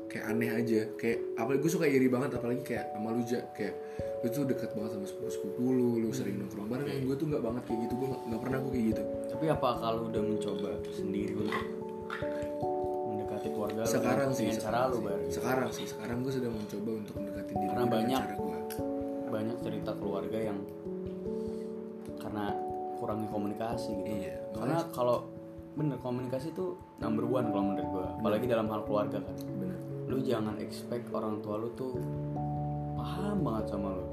[0.08, 0.82] Kayak aneh aja.
[0.96, 3.44] Kayak apalagi gue suka iri banget apalagi kayak sama lu Ja.
[3.56, 3.76] kayak
[4.24, 7.04] lu tuh deket banget sama sepupu sepupu lu lu sering nongkrong bareng.
[7.04, 7.94] Gue tuh nggak banget kayak gitu.
[8.00, 9.04] Gue nggak pernah gue kayak gitu.
[9.32, 11.64] Tapi apa kalau udah mencoba sendiri untuk
[13.72, 15.04] keluarga lu sekarang dengan sih cara sekarang lu, sih.
[15.04, 15.20] Bar?
[15.32, 18.22] sekarang sih sekarang gue sedang mencoba untuk mendekati diri Karena gue banyak.
[18.22, 18.60] cara gue
[19.32, 20.60] Banyak cerita keluarga yang
[22.22, 22.46] karena
[23.02, 24.14] kurangnya komunikasi gitu.
[24.14, 25.26] Iya, Karena kalau
[25.74, 29.36] bener komunikasi itu number one kalau menurut gua, apalagi dalam hal keluarga kan.
[29.58, 29.80] bener
[30.12, 31.96] Lu jangan expect orang tua lu tuh
[32.94, 34.06] paham banget sama lu.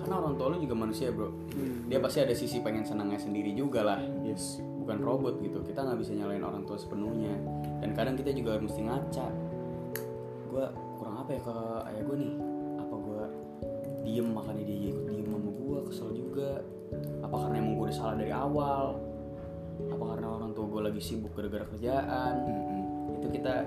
[0.00, 1.30] Karena orang tua lu juga manusia, Bro.
[1.86, 4.00] Dia pasti ada sisi pengen senangnya sendiri juga lah.
[4.24, 4.58] Yes.
[4.86, 5.58] Bukan robot gitu.
[5.66, 7.34] Kita nggak bisa nyalain orang tua sepenuhnya.
[7.82, 9.26] Dan kadang kita juga harus mesti ngaca.
[10.46, 10.64] Gue
[11.02, 11.56] kurang apa ya ke
[11.90, 12.34] ayah gue nih?
[12.78, 13.22] Apa gue
[14.06, 16.62] diem makanya dia ikut diem sama gue kesel juga.
[17.26, 18.84] Apa karena emang gue udah salah dari awal?
[19.90, 22.34] Apa karena orang tua gue lagi sibuk gara-gara kerjaan?
[22.46, 23.18] Mm-mm.
[23.18, 23.66] itu kita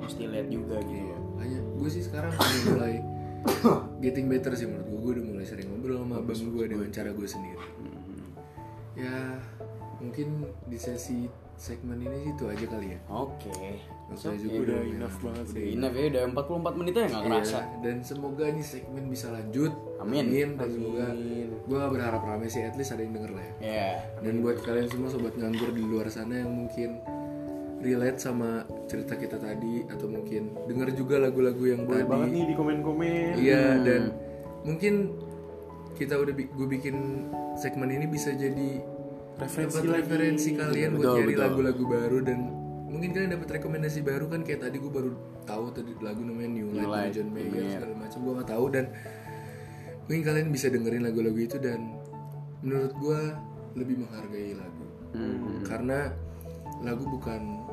[0.00, 0.96] mesti lihat juga gitu.
[0.96, 2.94] Iya, makanya gue sih sekarang udah mulai
[4.02, 4.98] getting better sih menurut gue.
[5.04, 7.60] Gue udah mulai sering ngobrol sama abang gue dengan cara gue sendiri.
[7.60, 8.32] Hmm.
[8.96, 9.38] Ya
[9.98, 10.28] mungkin
[10.64, 13.50] di sesi segmen ini sih itu aja kali ya Oke.
[14.08, 14.94] Gak usah juga udah dong, ya.
[14.96, 17.58] enough banget Udah sih enough ya, udah 44 menit aja nggak kerasa.
[17.58, 20.24] Iya, dan semoga nih segmen bisa lanjut Amin.
[20.54, 21.06] dan semoga
[21.60, 23.88] gue gak berharap rame sih at least ada yang denger lah ya Ya.
[24.20, 27.02] dan buat kalian semua sobat nganggur di luar sana yang mungkin
[27.78, 28.50] relate sama
[28.86, 33.32] cerita kita tadi atau mungkin denger juga lagu-lagu yang boleh tadi banget nih di komen-komen
[33.36, 34.02] Iya dan
[34.62, 34.94] mungkin
[35.94, 36.96] kita udah gue bikin
[37.54, 38.78] segmen ini bisa jadi
[39.38, 40.00] Referensi dapat lagi.
[40.00, 41.42] referensi kalian buat Betul, nyari betul.
[41.44, 42.38] lagu-lagu baru dan
[42.88, 45.10] mungkin kalian dapat rekomendasi baru kan kayak tadi gue baru
[45.44, 47.70] tahu tadi lagu namanya New Light, New Light, John Mayer iya.
[47.74, 48.84] segala macam gue nggak tahu dan
[50.02, 51.80] mungkin kalian bisa dengerin lagu-lagu itu dan
[52.58, 53.20] menurut gue
[53.74, 55.64] lebih menghargai lagu Hmm.
[55.64, 56.12] karena
[56.78, 57.64] lagu bukan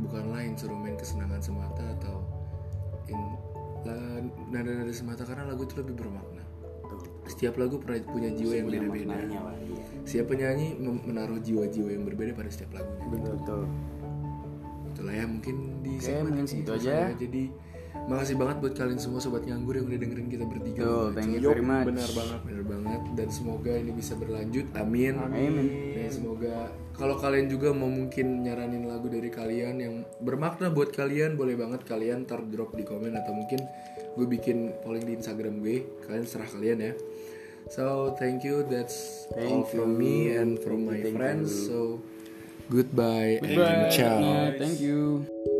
[0.00, 2.24] bukanlah instrumen kesenangan semata atau
[3.04, 3.20] in
[3.84, 6.33] la- nada-nada semata karena lagu itu lebih bermakna
[7.26, 9.54] setiap lagu pernah punya jiwa yang Punya beda-beda maknanya lah.
[9.58, 9.82] Iya.
[10.04, 13.64] setiap penyanyi menaruh jiwa-jiwa yang berbeda pada setiap lagunya Betul.
[14.86, 16.90] itulah ya mungkin di Oke, segmen mungkin segitu aja.
[16.90, 17.06] ya.
[17.16, 17.42] jadi
[18.04, 21.40] makasih banget buat kalian semua sobat nganggur yang udah dengerin kita bertiga Betul, thank you
[21.42, 21.86] very much.
[21.88, 25.54] benar banget bener banget dan semoga ini bisa berlanjut amin Amin.
[25.94, 26.54] Dan semoga
[26.92, 31.80] kalau kalian juga mau mungkin nyaranin lagu dari kalian yang bermakna buat kalian boleh banget
[31.82, 33.58] kalian ntar drop di komen atau mungkin
[34.14, 36.92] gue bikin polling di Instagram gue kalian serah kalian ya
[37.74, 39.98] so thank you that's all Thank from you.
[39.98, 41.66] me and from my Thank friends you.
[41.66, 42.02] so
[42.70, 43.48] goodbye, Bye.
[43.48, 45.53] and ciao Thank you.